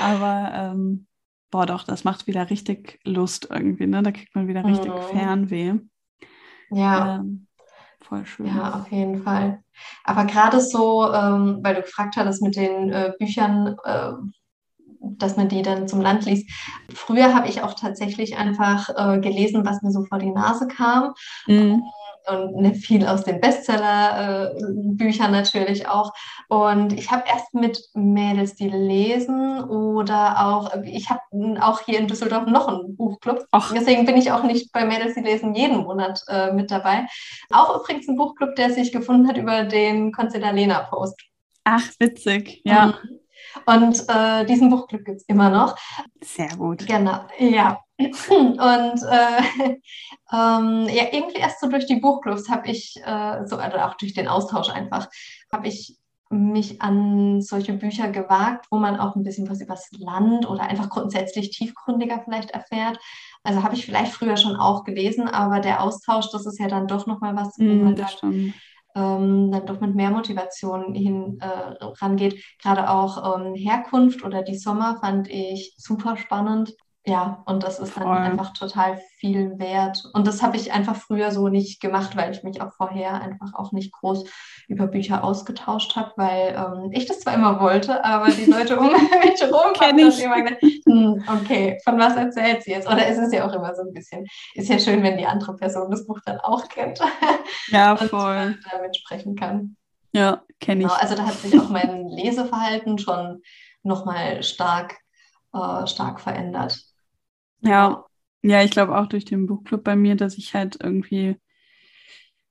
[0.00, 1.06] Aber ähm,
[1.50, 4.04] boah, doch, das macht wieder richtig Lust irgendwie, ne?
[4.04, 5.02] Da kriegt man wieder richtig mhm.
[5.10, 5.74] Fernweh.
[6.70, 7.16] Ja.
[7.16, 7.47] Ähm,
[8.08, 8.46] voll schön.
[8.46, 9.62] Ja, auf jeden Fall.
[10.04, 14.12] Aber gerade so, ähm, weil du gefragt hattest mit den äh, Büchern, äh,
[15.00, 16.50] dass man die dann zum Land liest.
[16.92, 21.12] Früher habe ich auch tatsächlich einfach äh, gelesen, was mir so vor die Nase kam.
[21.46, 21.82] Mhm.
[22.30, 26.12] Und ne, viel aus den Bestseller-Büchern natürlich auch.
[26.48, 31.20] Und ich habe erst mit Mädels, die lesen oder auch, ich habe
[31.60, 33.46] auch hier in Düsseldorf noch einen Buchclub.
[33.50, 33.72] Ach.
[33.72, 37.06] Deswegen bin ich auch nicht bei Mädels, die lesen jeden Monat äh, mit dabei.
[37.50, 41.20] Auch übrigens ein Buchclub, der sich gefunden hat über den Konzillalena-Post.
[41.64, 42.86] Ach, witzig, ja.
[42.86, 43.17] Mhm.
[43.66, 45.76] Und äh, diesen Buchclub gibt es immer noch.
[46.22, 46.86] Sehr gut.
[46.86, 47.80] Genau, ja.
[47.98, 49.42] Und äh,
[50.32, 54.14] ähm, ja, irgendwie erst so durch die Buchclubs habe ich, äh, so, also auch durch
[54.14, 55.08] den Austausch einfach,
[55.52, 55.96] habe ich
[56.30, 60.62] mich an solche Bücher gewagt, wo man auch ein bisschen was über das Land oder
[60.62, 62.98] einfach grundsätzlich tiefgründiger vielleicht erfährt.
[63.42, 66.86] Also habe ich vielleicht früher schon auch gelesen, aber der Austausch, das ist ja dann
[66.86, 68.54] doch nochmal was, wo mm, man dann stimmt
[68.94, 71.46] ähm, dann doch mit mehr Motivation hin äh,
[72.00, 72.42] rangeht.
[72.62, 76.74] Gerade auch ähm, Herkunft oder die Sommer fand ich super spannend.
[77.08, 78.16] Ja, und das ist dann Voll.
[78.16, 80.04] einfach total viel wert.
[80.12, 83.54] Und das habe ich einfach früher so nicht gemacht, weil ich mich auch vorher einfach
[83.54, 84.24] auch nicht groß
[84.68, 88.86] über Bücher ausgetauscht habe, weil ähm, ich das zwar immer wollte, aber die Leute um
[89.24, 92.86] mich herum haben dann immer gedacht, hm, okay, von was erzählt sie jetzt?
[92.86, 95.56] Oder ist es ja auch immer so ein bisschen, ist ja schön, wenn die andere
[95.56, 97.00] Person das Buch dann auch kennt.
[97.70, 98.56] Ja, voll.
[98.56, 99.76] Und damit sprechen kann.
[100.12, 100.86] Ja, kenne ich.
[100.88, 103.42] Genau, also da hat sich auch mein Leseverhalten schon
[103.82, 104.96] nochmal stark,
[105.52, 106.87] äh, stark verändert.
[107.60, 108.04] Ja,
[108.42, 111.36] ja, ich glaube auch durch den Buchclub bei mir, dass ich halt irgendwie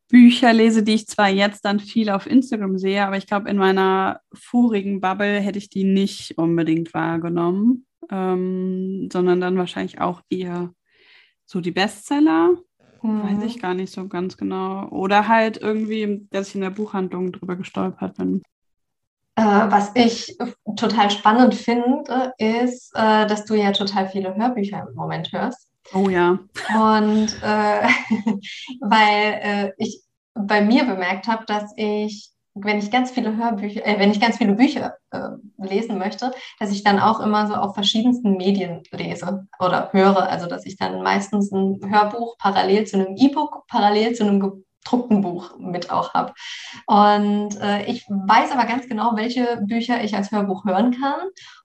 [0.10, 3.58] Bücher lese, die ich zwar jetzt dann viel auf Instagram sehe, aber ich glaube, in
[3.58, 10.74] meiner vorigen Bubble hätte ich die nicht unbedingt wahrgenommen, ähm, sondern dann wahrscheinlich auch eher
[11.46, 12.56] so die Bestseller.
[13.02, 13.24] Mhm.
[13.24, 14.88] Weiß ich gar nicht so ganz genau.
[14.90, 18.44] Oder halt irgendwie, dass ich in der Buchhandlung drüber gestolpert bin.
[19.38, 20.36] Äh, was ich
[20.76, 25.70] total spannend finde, ist, äh, dass du ja total viele Hörbücher im Moment hörst.
[25.94, 26.40] Oh ja.
[26.76, 27.88] Und äh,
[28.82, 30.02] weil äh, ich
[30.34, 34.38] bei mir bemerkt habe, dass ich, wenn ich ganz viele Hörbücher, äh, wenn ich ganz
[34.38, 35.30] viele Bücher äh,
[35.60, 40.30] lesen möchte, dass ich dann auch immer so auf verschiedensten Medien lese oder höre.
[40.30, 45.22] Also dass ich dann meistens ein Hörbuch parallel zu einem E-Book, parallel zu einem gedruckten
[45.22, 46.34] Buch mit auch habe.
[46.86, 51.20] Und äh, ich weiß aber ganz genau, welche Bücher ich als Hörbuch hören kann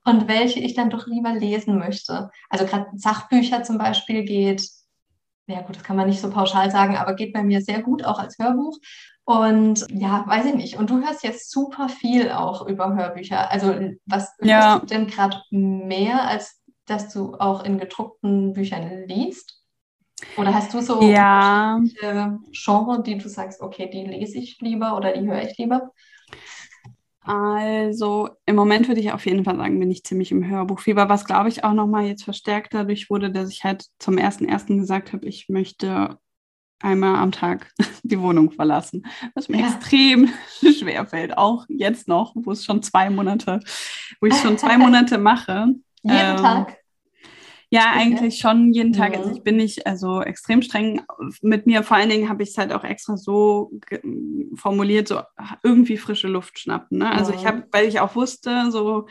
[0.05, 2.29] und welche ich dann doch lieber lesen möchte.
[2.49, 4.67] Also gerade Sachbücher zum Beispiel geht,
[5.47, 8.03] ja gut, das kann man nicht so pauschal sagen, aber geht bei mir sehr gut
[8.03, 8.77] auch als Hörbuch.
[9.25, 10.77] Und ja, weiß ich nicht.
[10.77, 13.49] Und du hörst jetzt super viel auch über Hörbücher.
[13.51, 13.73] Also
[14.05, 14.73] was ja.
[14.73, 19.62] hörst du denn gerade mehr, als dass du auch in gedruckten Büchern liest?
[20.37, 21.79] Oder hast du so ja.
[22.51, 25.91] Genre, die du sagst, okay, die lese ich lieber oder die höre ich lieber?
[27.25, 31.23] Also im Moment würde ich auf jeden Fall sagen, bin ich ziemlich im Hörbuchfieber, was
[31.23, 35.13] glaube ich auch nochmal jetzt verstärkt dadurch wurde, dass ich halt zum ersten ersten gesagt
[35.13, 36.17] habe, ich möchte
[36.81, 37.71] einmal am Tag
[38.03, 39.05] die Wohnung verlassen,
[39.35, 39.67] was mir ja.
[39.67, 40.29] extrem
[40.79, 43.61] schwer fällt, auch jetzt noch, wo es schon zwei Monate,
[44.19, 45.67] wo ich schon zwei Monate mache.
[46.03, 46.82] Jeden ähm, Tag.
[47.73, 49.17] Ja, eigentlich schon jeden Tag.
[49.17, 49.35] Also mhm.
[49.35, 51.01] ich bin nicht also extrem streng
[51.41, 51.81] mit mir.
[51.81, 53.71] Vor allen Dingen habe ich es halt auch extra so
[54.53, 55.21] formuliert, so
[55.63, 56.99] irgendwie frische Luft schnappen.
[56.99, 57.11] Ne?
[57.11, 59.07] Also ich habe, weil ich auch wusste, so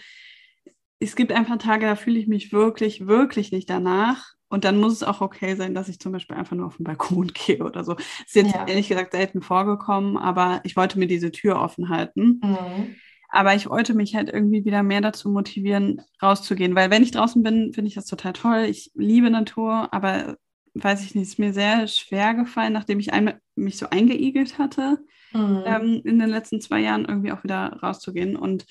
[1.01, 4.35] es gibt einfach Tage, da fühle ich mich wirklich, wirklich nicht danach.
[4.49, 6.85] Und dann muss es auch okay sein, dass ich zum Beispiel einfach nur auf den
[6.85, 7.97] Balkon gehe oder so.
[7.97, 8.65] Ist jetzt ja.
[8.65, 12.41] ehrlich gesagt selten vorgekommen, aber ich wollte mir diese Tür offen halten.
[12.45, 12.95] Mhm.
[13.35, 16.75] Aber ich wollte mich halt irgendwie wieder mehr dazu motivieren, rauszugehen.
[16.75, 18.67] Weil wenn ich draußen bin, finde ich das total toll.
[18.69, 20.37] Ich liebe Natur, aber
[20.75, 24.99] weiß ich nicht, ist mir sehr schwer gefallen, nachdem ich einmal mich so eingeigelt hatte,
[25.33, 25.63] mhm.
[25.65, 28.37] ähm, in den letzten zwei Jahren irgendwie auch wieder rauszugehen.
[28.37, 28.67] Und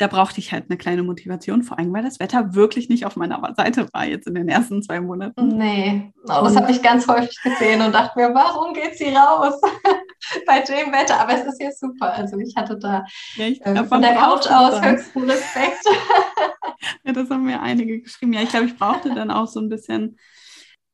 [0.00, 3.16] da brauchte ich halt eine kleine Motivation, vor allem weil das Wetter wirklich nicht auf
[3.16, 5.58] meiner Seite war jetzt in den ersten zwei Monaten.
[5.58, 9.60] Nee, oh, das habe ich ganz häufig gesehen und dachte mir, warum geht sie raus
[10.46, 11.20] bei dem Wetter?
[11.20, 12.14] Aber es ist ja super.
[12.14, 13.04] Also ich hatte da
[13.36, 15.84] ja, ich äh, von der Couch aus höchsten Respekt.
[17.04, 18.32] ja, das haben mir einige geschrieben.
[18.32, 20.16] Ja, ich glaube, ich brauchte dann auch so ein bisschen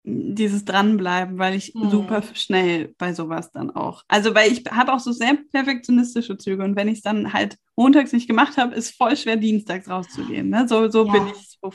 [0.08, 1.90] dieses Dranbleiben, weil ich mhm.
[1.90, 4.04] super schnell bei sowas dann auch.
[4.06, 7.56] Also, weil ich habe auch so sehr perfektionistische Züge und wenn ich es dann halt
[7.74, 10.48] montags nicht gemacht habe, ist voll schwer, dienstags rauszugehen.
[10.48, 10.68] Ne?
[10.68, 11.12] So, so ja.
[11.12, 11.72] bin ich so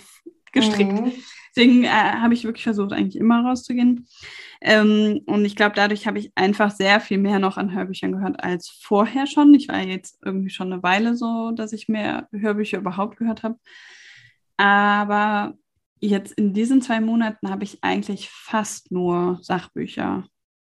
[0.53, 0.93] gestrickt.
[0.93, 1.11] Mhm.
[1.53, 4.07] Deswegen äh, habe ich wirklich versucht, eigentlich immer rauszugehen.
[4.61, 8.41] Ähm, und ich glaube, dadurch habe ich einfach sehr viel mehr noch an Hörbüchern gehört
[8.41, 9.53] als vorher schon.
[9.53, 13.57] Ich war jetzt irgendwie schon eine Weile so, dass ich mehr Hörbücher überhaupt gehört habe.
[14.55, 15.55] Aber
[16.01, 20.25] jetzt in diesen zwei Monaten habe ich eigentlich fast nur Sachbücher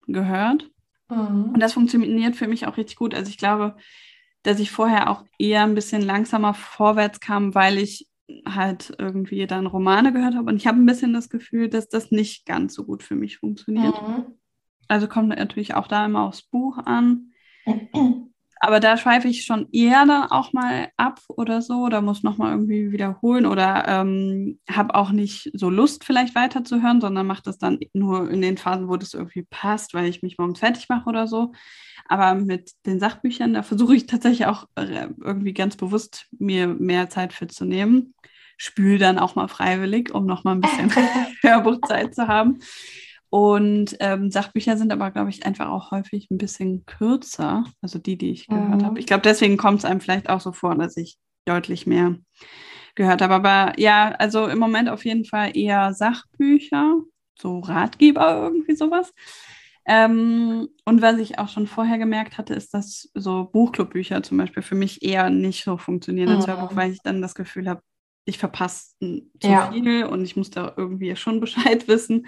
[0.06, 0.68] gehört.
[1.08, 1.52] Mhm.
[1.54, 3.14] Und das funktioniert für mich auch richtig gut.
[3.14, 3.76] Also ich glaube,
[4.42, 8.08] dass ich vorher auch eher ein bisschen langsamer vorwärts kam, weil ich
[8.46, 10.50] halt irgendwie dann Romane gehört habe.
[10.50, 13.38] Und ich habe ein bisschen das Gefühl, dass das nicht ganz so gut für mich
[13.38, 13.94] funktioniert.
[14.00, 14.24] Mhm.
[14.88, 17.32] Also kommt natürlich auch da immer aufs Buch an.
[18.62, 22.52] Aber da schweife ich schon eher dann auch mal ab oder so oder muss nochmal
[22.52, 27.78] irgendwie wiederholen oder ähm, habe auch nicht so Lust, vielleicht weiterzuhören, sondern mache das dann
[27.94, 31.26] nur in den Phasen, wo das irgendwie passt, weil ich mich morgens fertig mache oder
[31.26, 31.52] so.
[32.06, 37.08] Aber mit den Sachbüchern, da versuche ich tatsächlich auch äh, irgendwie ganz bewusst mir mehr
[37.08, 38.14] Zeit für zu nehmen.
[38.58, 40.92] Spül dann auch mal freiwillig, um nochmal ein bisschen
[41.40, 42.58] Hörbuchzeit zu haben.
[43.30, 48.18] Und ähm, Sachbücher sind aber, glaube ich, einfach auch häufig ein bisschen kürzer, also die,
[48.18, 48.84] die ich gehört mhm.
[48.84, 48.98] habe.
[48.98, 52.16] Ich glaube, deswegen kommt es einem vielleicht auch so vor, dass ich deutlich mehr
[52.96, 53.34] gehört habe.
[53.34, 56.96] Aber ja, also im Moment auf jeden Fall eher Sachbücher,
[57.38, 59.12] so Ratgeber, irgendwie sowas.
[59.86, 64.62] Ähm, und was ich auch schon vorher gemerkt hatte, ist, dass so Buchclubbücher zum Beispiel
[64.62, 66.52] für mich eher nicht so funktionieren als mhm.
[66.52, 67.80] Hörbuch, weil ich dann das Gefühl habe,
[68.24, 69.72] ich verpasse zu ja.
[69.72, 72.26] viel und ich muss da irgendwie schon Bescheid wissen.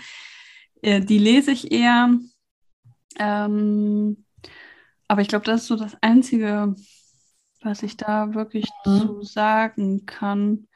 [0.82, 2.18] Äh, die lese ich eher.
[3.18, 4.24] Ähm,
[5.08, 6.74] aber ich glaube, das ist so das Einzige,
[7.62, 9.00] was ich da wirklich mhm.
[9.00, 10.68] zu sagen kann.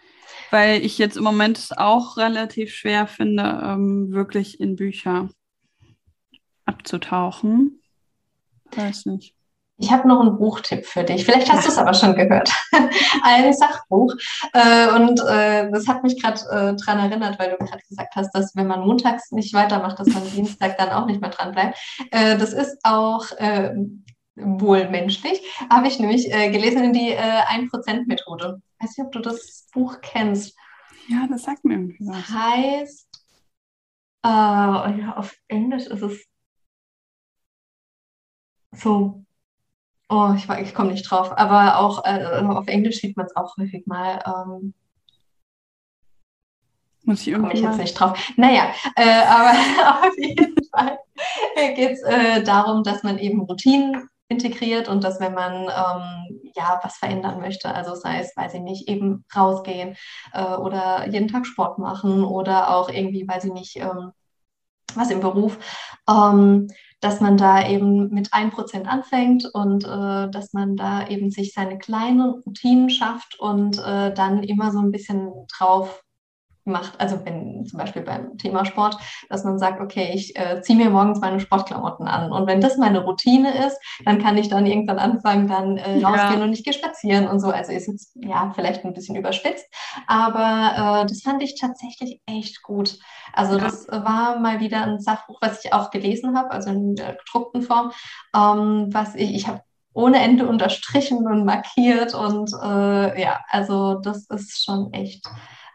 [0.50, 5.30] Weil ich jetzt im Moment es auch relativ schwer finde, ähm, wirklich in Bücher
[6.64, 7.80] abzutauchen.
[8.72, 9.34] Weiß nicht.
[9.78, 11.26] Ich habe noch einen Buchtipp für dich.
[11.26, 12.50] Vielleicht hast du es aber schon gehört.
[13.22, 14.14] Ein Sachbuch.
[14.54, 18.32] Äh, und äh, das hat mich gerade äh, daran erinnert, weil du gerade gesagt hast,
[18.32, 21.78] dass wenn man montags nicht weitermacht, dass man Dienstag dann auch nicht mehr dran bleibt.
[22.10, 23.74] Äh, das ist auch äh,
[24.36, 25.42] wohl menschlich.
[25.70, 28.62] Habe ich nämlich äh, gelesen in die äh, 1%-Methode.
[28.78, 30.56] Weiß nicht, ob du das Buch kennst.
[31.08, 32.28] Ja, das sagt mir irgendwie was.
[32.30, 33.08] Heißt,
[34.24, 36.26] ja, auf Englisch ist es
[38.72, 39.25] so
[40.08, 41.36] Oh, ich, ich komme nicht drauf.
[41.36, 44.22] Aber auch äh, auf Englisch sieht man es auch häufig mal.
[44.24, 44.74] Ähm,
[47.02, 47.48] Muss ich irgendwie.
[47.48, 48.18] Komme ich jetzt nicht drauf.
[48.36, 50.98] Naja, äh, aber auf jeden Fall
[51.74, 56.80] geht es äh, darum, dass man eben Routinen integriert und dass wenn man ähm, ja
[56.82, 59.96] was verändern möchte, also sei es, weiß ich nicht, eben rausgehen
[60.32, 64.12] äh, oder jeden Tag Sport machen oder auch irgendwie, weiß ich nicht, ähm,
[64.94, 65.58] was im Beruf,
[66.08, 66.68] ähm,
[67.06, 71.78] dass man da eben mit 1% anfängt und äh, dass man da eben sich seine
[71.78, 76.02] kleinen Routinen schafft und äh, dann immer so ein bisschen drauf
[76.66, 78.96] macht, also wenn zum Beispiel beim Thema Sport,
[79.28, 82.76] dass man sagt, okay, ich äh, ziehe mir morgens meine Sportklamotten an und wenn das
[82.76, 86.44] meine Routine ist, dann kann ich dann irgendwann anfangen, dann äh, rausgehen ja.
[86.44, 87.50] und ich gehe spazieren und so.
[87.50, 89.66] Also ist jetzt ja vielleicht ein bisschen überspitzt,
[90.06, 92.98] aber äh, das fand ich tatsächlich echt gut.
[93.32, 93.64] Also ja.
[93.64, 97.62] das war mal wieder ein Sachbuch, was ich auch gelesen habe, also in der gedruckten
[97.62, 97.92] Form,
[98.34, 99.60] ähm, was ich, ich habe
[99.96, 105.26] ohne Ende unterstrichen und markiert und äh, ja, also das ist schon echt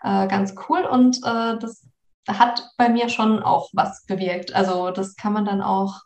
[0.03, 1.87] äh, ganz cool und äh, das
[2.27, 4.53] hat bei mir schon auch was bewirkt.
[4.55, 6.01] Also das kann man dann auch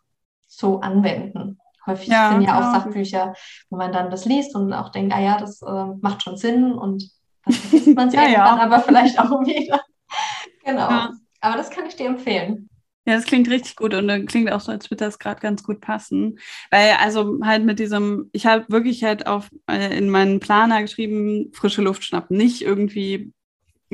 [0.48, 1.60] so anwenden.
[1.86, 3.34] Häufig ja, sind ja auch Sachbücher,
[3.70, 6.74] wo man dann das liest und auch denkt, ah ja, das äh, macht schon Sinn
[6.74, 7.12] und
[7.46, 8.64] dann vergisst man es ja, irgendwann, ja.
[8.64, 9.82] aber vielleicht auch wieder.
[10.66, 10.90] genau.
[10.90, 11.12] Ja.
[11.42, 12.70] Aber das kann ich dir empfehlen.
[13.08, 15.80] Ja, das klingt richtig gut und klingt auch so, als würde das gerade ganz gut
[15.80, 16.40] passen.
[16.72, 21.52] Weil, also halt mit diesem, ich habe wirklich halt auf äh, in meinen Planer geschrieben,
[21.54, 22.36] frische Luft schnappen.
[22.36, 23.32] Nicht irgendwie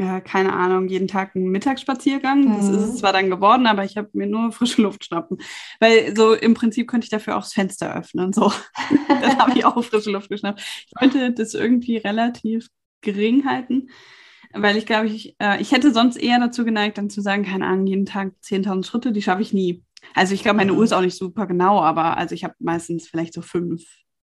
[0.02, 2.42] ja, keine Ahnung, jeden Tag einen Mittagsspaziergang.
[2.42, 2.58] Mhm.
[2.58, 2.98] Das ist es mhm.
[2.98, 5.38] zwar dann geworden, aber ich habe mir nur frische Luft schnappen.
[5.80, 8.34] Weil so im Prinzip könnte ich dafür auch das Fenster öffnen.
[8.34, 8.52] So.
[9.08, 10.60] dann habe ich auch frische Luft geschnappt.
[10.60, 12.68] Ich wollte das irgendwie relativ
[13.02, 13.90] gering halten,
[14.54, 17.68] weil ich glaube, ich, äh, ich hätte sonst eher dazu geneigt, dann zu sagen, keine
[17.68, 19.84] Ahnung, jeden Tag 10.000 Schritte, die schaffe ich nie.
[20.16, 20.80] Also ich glaube, meine mhm.
[20.80, 23.84] Uhr ist auch nicht super genau, aber also ich habe meistens vielleicht so fünf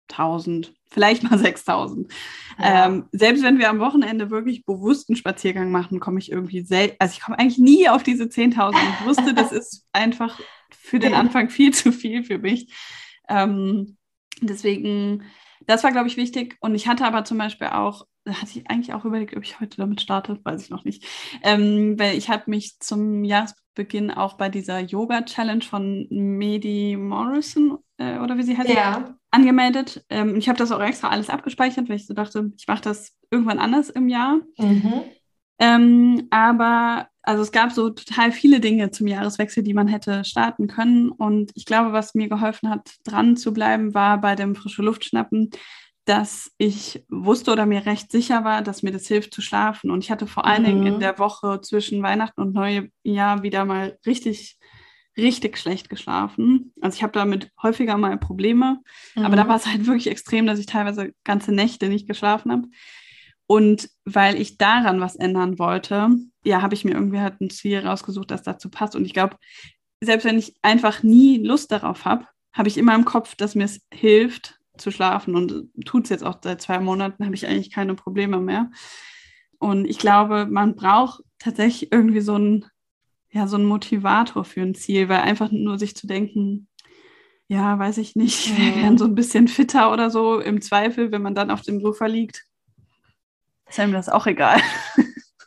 [0.09, 2.11] 1000, vielleicht mal 6000.
[2.57, 2.87] Ja.
[2.87, 7.13] Ähm, selbst wenn wir am Wochenende wirklich bewussten Spaziergang machen, komme ich irgendwie selten, also
[7.13, 8.75] ich komme eigentlich nie auf diese 10.000.
[8.99, 10.39] Ich wusste, das ist einfach
[10.71, 12.73] für den Anfang viel zu viel für mich.
[13.27, 13.97] Ähm,
[14.41, 15.23] deswegen,
[15.65, 16.57] das war, glaube ich, wichtig.
[16.59, 19.77] Und ich hatte aber zum Beispiel auch, hatte ich eigentlich auch überlegt, ob ich heute
[19.77, 21.05] damit starte, weiß ich noch nicht.
[21.43, 28.19] Ähm, weil ich habe mich zum Jahresbeginn auch bei dieser Yoga-Challenge von Medi Morrison, äh,
[28.19, 30.05] oder wie sie heißt, ja angemeldet.
[30.09, 33.15] Ähm, ich habe das auch extra alles abgespeichert, weil ich so dachte, ich mache das
[33.31, 34.39] irgendwann anders im Jahr.
[34.57, 35.03] Mhm.
[35.59, 40.67] Ähm, aber also es gab so total viele Dinge zum Jahreswechsel, die man hätte starten
[40.67, 41.09] können.
[41.09, 45.51] Und ich glaube, was mir geholfen hat, dran zu bleiben, war bei dem frische Luftschnappen,
[46.09, 49.91] dass ich wusste oder mir recht sicher war, dass mir das hilft zu schlafen.
[49.91, 50.99] Und ich hatte vor allen Dingen in mhm.
[50.99, 54.57] der Woche zwischen Weihnachten und Neujahr wieder mal richtig
[55.15, 56.73] richtig schlecht geschlafen.
[56.81, 58.79] Also ich habe damit häufiger mal Probleme,
[59.15, 59.25] mhm.
[59.25, 59.49] aber da mhm.
[59.49, 62.67] war es halt wirklich extrem, dass ich teilweise ganze Nächte nicht geschlafen habe.
[63.45, 66.09] Und weil ich daran was ändern wollte,
[66.43, 68.95] ja, habe ich mir irgendwie halt ein Ziel rausgesucht, das dazu passt.
[68.95, 69.37] Und ich glaube,
[70.01, 73.65] selbst wenn ich einfach nie Lust darauf habe, habe ich immer im Kopf, dass mir
[73.65, 75.35] es hilft zu schlafen.
[75.35, 78.71] Und tut es jetzt auch seit zwei Monaten, habe ich eigentlich keine Probleme mehr.
[79.59, 82.65] Und ich glaube, man braucht tatsächlich irgendwie so ein
[83.31, 86.67] ja, so Motivator für ein Ziel, weil einfach nur sich zu denken,
[87.47, 91.21] ja, weiß ich nicht, wir wären so ein bisschen fitter oder so, im Zweifel, wenn
[91.21, 92.45] man dann auf dem Sofa liegt,
[93.67, 94.59] ist einem das auch egal.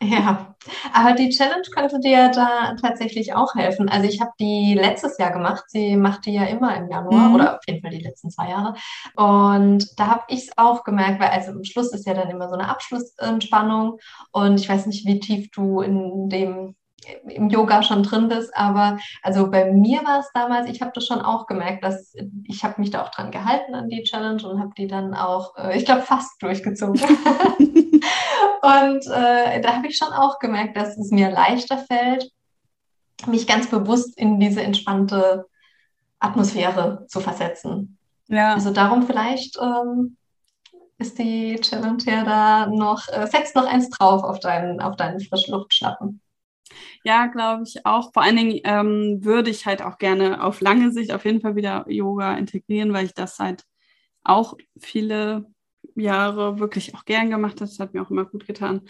[0.03, 0.55] Ja,
[0.92, 3.88] aber die Challenge könnte dir da tatsächlich auch helfen.
[3.88, 5.64] Also ich habe die letztes Jahr gemacht.
[5.68, 7.34] Sie macht die ja immer im Januar mhm.
[7.34, 8.74] oder auf jeden Fall die letzten zwei Jahre.
[9.14, 12.48] Und da habe ich es auch gemerkt, weil also am Schluss ist ja dann immer
[12.48, 13.98] so eine Abschlussentspannung.
[14.32, 16.74] Und ich weiß nicht, wie tief du in dem
[17.28, 21.05] im Yoga schon drin bist, aber also bei mir war es damals, ich habe das
[21.05, 24.61] schon auch gemerkt, dass ich habe mich da auch dran gehalten an die Challenge und
[24.61, 27.00] habe die dann auch, äh, ich glaube, fast durchgezogen.
[28.63, 32.31] Und äh, da habe ich schon auch gemerkt, dass es mir leichter fällt,
[33.27, 35.47] mich ganz bewusst in diese entspannte
[36.21, 37.99] Atmosphäre zu versetzen.
[38.29, 38.55] Ja.
[38.55, 40.17] Also darum vielleicht ähm,
[40.99, 45.21] ist die Challenge ja da noch, äh, setzt noch eins drauf auf deinen, auf deinen
[45.21, 46.21] Frischluftschnappen.
[47.03, 48.13] Ja, glaube ich auch.
[48.13, 51.57] Vor allen Dingen ähm, würde ich halt auch gerne auf lange Sicht auf jeden Fall
[51.57, 53.65] wieder Yoga integrieren, weil ich das halt
[54.23, 55.51] auch viele
[55.95, 57.66] Jahre wirklich auch gern gemacht habe.
[57.66, 58.83] Das hat mir auch immer gut getan.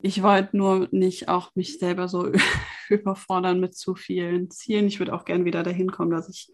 [0.00, 2.30] Ich wollte nur nicht auch mich selber so
[2.88, 4.86] überfordern mit zu vielen Zielen.
[4.86, 6.50] Ich würde auch gern wieder dahin kommen, dass ich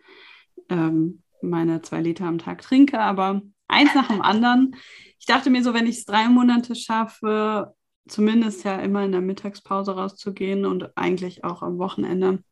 [0.69, 4.77] ähm, meine zwei Liter am Tag trinke, aber eins nach dem anderen.
[5.19, 7.75] Ich dachte mir so, wenn ich es drei Monate schaffe,
[8.09, 12.43] zumindest ja immer in der Mittagspause rauszugehen und eigentlich auch am Wochenende,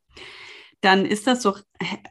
[0.80, 1.56] dann ist das so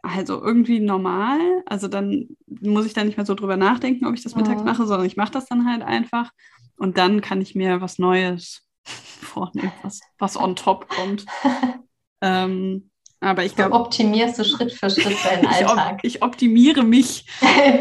[0.04, 1.40] also irgendwie normal.
[1.66, 4.66] Also dann muss ich da nicht mehr so drüber nachdenken, ob ich das mittags mhm.
[4.66, 6.32] mache, sondern ich mache das dann halt einfach.
[6.78, 11.26] Und dann kann ich mir was Neues vornehmen, was, was on top kommt.
[12.22, 12.90] ähm,
[13.20, 13.74] aber ich glaube.
[13.74, 16.00] Optimierst du Schritt für Schritt deinen Alltag.
[16.04, 17.26] ich, optimiere mich.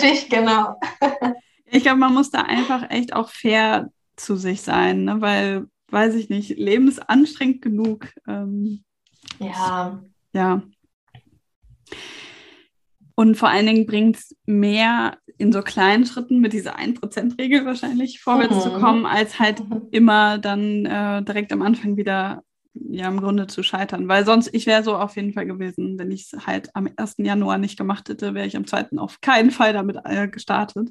[0.00, 0.80] Dich, genau.
[1.66, 5.20] ich glaube, man muss da einfach echt auch fair zu sich sein, ne?
[5.20, 8.08] weil, weiß ich nicht, Leben ist anstrengend genug.
[8.26, 8.82] Ähm,
[9.38, 10.00] ja.
[10.32, 10.62] Ja.
[13.14, 18.20] Und vor allen Dingen bringt es mehr in so kleinen Schritten mit dieser 1%-Regel wahrscheinlich
[18.20, 18.60] vorwärts mhm.
[18.60, 19.88] zu kommen, als halt mhm.
[19.90, 22.42] immer dann äh, direkt am Anfang wieder
[22.74, 24.08] ja im Grunde zu scheitern.
[24.08, 27.16] Weil sonst, ich wäre so auf jeden Fall gewesen, wenn ich es halt am 1.
[27.18, 28.98] Januar nicht gemacht hätte, wäre ich am 2.
[28.98, 30.90] auf keinen Fall damit äh, gestartet.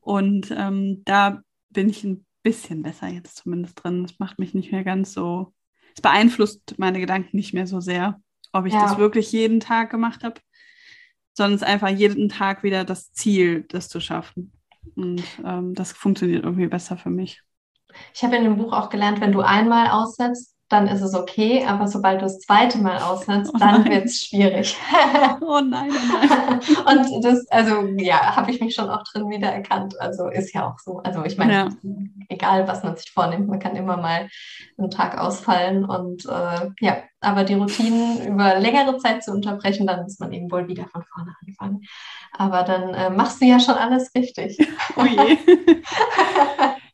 [0.00, 4.04] Und ähm, da bin ich ein bisschen besser jetzt zumindest drin.
[4.04, 5.52] Es macht mich nicht mehr ganz so,
[5.94, 8.20] es beeinflusst meine Gedanken nicht mehr so sehr,
[8.52, 8.82] ob ich ja.
[8.82, 10.40] das wirklich jeden Tag gemacht habe,
[11.34, 14.52] sondern es ist einfach jeden Tag wieder das Ziel, das zu schaffen.
[14.94, 17.42] Und ähm, das funktioniert irgendwie besser für mich.
[18.14, 21.64] Ich habe in dem Buch auch gelernt, wenn du einmal aussetzt, dann ist es okay,
[21.66, 24.76] aber sobald du das zweite Mal aussetzt, oh dann wird es schwierig.
[25.40, 26.60] oh nein, oh nein.
[27.10, 30.00] Und das, also ja, habe ich mich schon auch drin wiedererkannt.
[30.00, 30.98] Also ist ja auch so.
[31.04, 31.68] Also ich meine, ja.
[32.28, 34.28] egal was man sich vornimmt, man kann immer mal
[34.78, 40.02] einen Tag ausfallen und äh, ja, aber die Routinen über längere Zeit zu unterbrechen, dann
[40.02, 41.82] muss man eben wohl wieder von vorne anfangen.
[42.32, 44.58] Aber dann äh, machst du ja schon alles richtig.
[44.96, 45.36] oh je.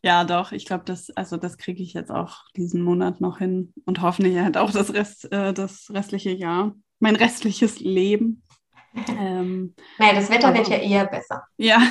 [0.03, 3.73] Ja, doch, ich glaube, das, also das kriege ich jetzt auch diesen Monat noch hin
[3.85, 8.43] und hoffentlich halt auch das Rest, äh, das restliche Jahr, mein restliches Leben.
[9.09, 11.43] Ähm, naja, das Wetter aber, wird ja eher besser.
[11.57, 11.83] Ja,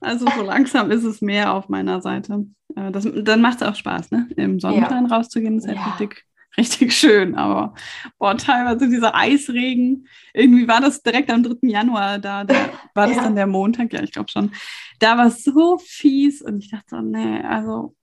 [0.00, 2.46] also so langsam ist es mehr auf meiner Seite.
[2.74, 4.28] Äh, das, dann macht es auch Spaß, ne?
[4.36, 5.16] Im Sonnenschein ja.
[5.16, 5.84] rauszugehen, ist halt ja.
[5.84, 6.26] richtig
[6.56, 7.74] richtig schön, aber
[8.18, 11.56] boah, teilweise dieser Eisregen, irgendwie war das direkt am 3.
[11.62, 12.54] Januar da, da
[12.94, 13.22] war das ja.
[13.24, 14.52] dann der Montag, ja, ich glaube schon.
[14.98, 17.94] Da war es so fies und ich dachte so, nee, also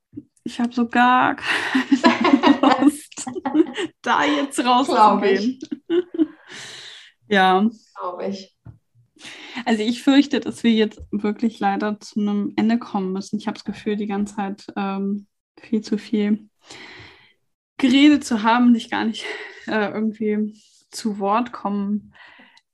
[0.44, 1.36] ich habe so gar
[2.04, 3.26] keine Lust,
[4.02, 5.60] da jetzt rauszugehen.
[7.28, 7.70] ja.
[8.00, 8.56] Glaube ich.
[9.66, 13.38] Also ich fürchte, dass wir jetzt wirklich leider zu einem Ende kommen müssen.
[13.38, 15.28] Ich habe das Gefühl, die ganze Zeit ähm,
[15.60, 16.50] viel zu viel
[17.78, 19.26] geredet zu haben, dich gar nicht
[19.68, 20.60] äh, irgendwie
[20.91, 22.14] zu Wort kommen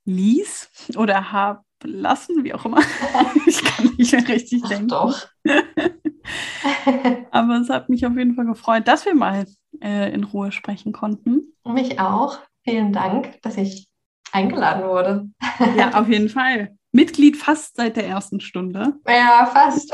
[0.05, 2.81] ließ oder habe lassen, wie auch immer.
[3.47, 4.87] ich kann nicht mehr richtig Ach, denken.
[4.87, 5.27] Doch.
[7.31, 9.45] Aber es hat mich auf jeden Fall gefreut, dass wir mal
[9.81, 11.53] äh, in Ruhe sprechen konnten.
[11.65, 12.39] Mich auch.
[12.63, 13.87] Vielen Dank, dass ich
[14.31, 15.29] eingeladen wurde.
[15.77, 16.75] ja, auf jeden Fall.
[16.91, 18.95] Mitglied fast seit der ersten Stunde.
[19.07, 19.93] Ja, fast.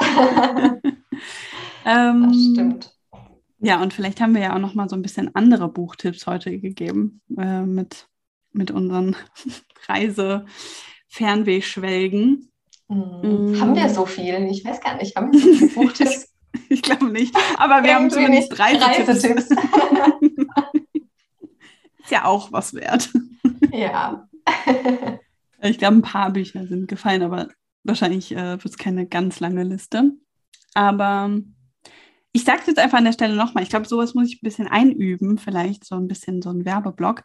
[1.86, 2.96] ähm, das stimmt.
[3.60, 6.60] Ja, und vielleicht haben wir ja auch noch mal so ein bisschen andere Buchtipps heute
[6.60, 8.08] gegeben äh, mit,
[8.52, 9.16] mit unseren
[11.16, 12.52] Reise-Fernwehschwelgen.
[12.88, 13.20] Mhm.
[13.24, 13.60] Mhm.
[13.60, 14.48] Haben wir so viel?
[14.52, 15.16] Ich weiß gar nicht.
[15.16, 16.32] Haben wir so viele Buchtipps?
[16.70, 17.36] ich glaube nicht.
[17.58, 19.50] Aber wir haben zumindest drei Reisetipps.
[22.04, 23.10] Ist ja auch was wert.
[23.72, 24.28] Ja.
[25.62, 27.48] ich glaube, ein paar Bücher sind gefallen, aber
[27.84, 30.12] wahrscheinlich äh, wird es keine ganz lange Liste.
[30.76, 31.36] Aber
[32.32, 33.64] ich sage es jetzt einfach an der Stelle nochmal.
[33.64, 37.24] Ich glaube, sowas muss ich ein bisschen einüben, vielleicht so ein bisschen so ein Werbeblock.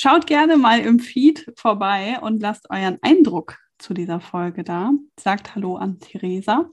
[0.00, 4.92] Schaut gerne mal im Feed vorbei und lasst euren Eindruck zu dieser Folge da.
[5.18, 6.70] Sagt Hallo an Theresa.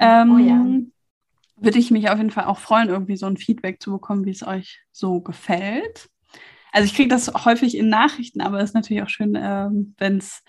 [0.00, 0.66] Ähm, oh ja.
[1.64, 4.32] Würde ich mich auf jeden Fall auch freuen, irgendwie so ein Feedback zu bekommen, wie
[4.32, 6.10] es euch so gefällt.
[6.72, 10.42] Also ich kriege das häufig in Nachrichten, aber es ist natürlich auch schön, ähm, wenn's,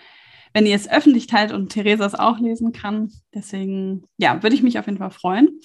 [0.54, 3.12] wenn ihr es öffentlich teilt und Theresa es auch lesen kann.
[3.32, 5.60] Deswegen, ja, würde ich mich auf jeden Fall freuen.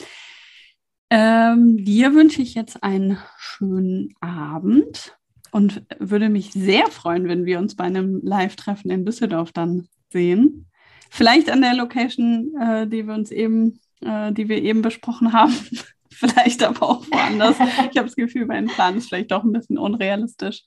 [1.09, 5.17] Ähm, dir wünsche ich jetzt einen schönen Abend
[5.51, 10.67] und würde mich sehr freuen, wenn wir uns bei einem Live-Treffen in Düsseldorf dann sehen.
[11.11, 15.55] Vielleicht an der Location, äh, die wir uns eben, äh, die wir eben besprochen haben.
[16.11, 17.57] vielleicht aber auch woanders.
[17.61, 20.63] ich habe das Gefühl, mein Plan ist vielleicht doch ein bisschen unrealistisch.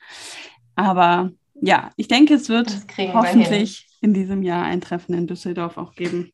[0.76, 2.72] Aber ja, ich denke, es wird
[3.14, 6.32] hoffentlich in diesem Jahr ein Treffen in Düsseldorf auch geben.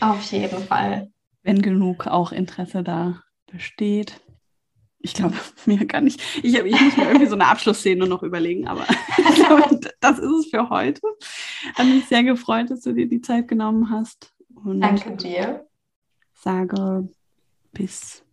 [0.00, 1.10] Auf jeden Fall.
[1.42, 4.20] Wenn genug auch Interesse da besteht.
[5.04, 5.34] Ich glaube,
[5.66, 6.20] mir gar nicht.
[6.42, 8.86] Ich, ich muss mir irgendwie so eine Abschlussszene noch überlegen, aber
[9.18, 11.02] ich glaube, das ist es für heute.
[11.74, 14.32] Hat mich sehr gefreut, dass du dir die Zeit genommen hast.
[14.54, 15.66] Und Danke dir.
[16.32, 17.08] Sage
[17.72, 18.24] bis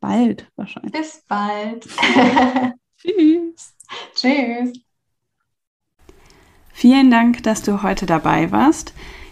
[0.00, 0.92] bald wahrscheinlich.
[0.92, 1.86] Bis bald.
[2.98, 3.74] Tschüss.
[4.14, 4.72] Tschüss.
[6.72, 8.94] Vielen Dank, dass du heute dabei warst.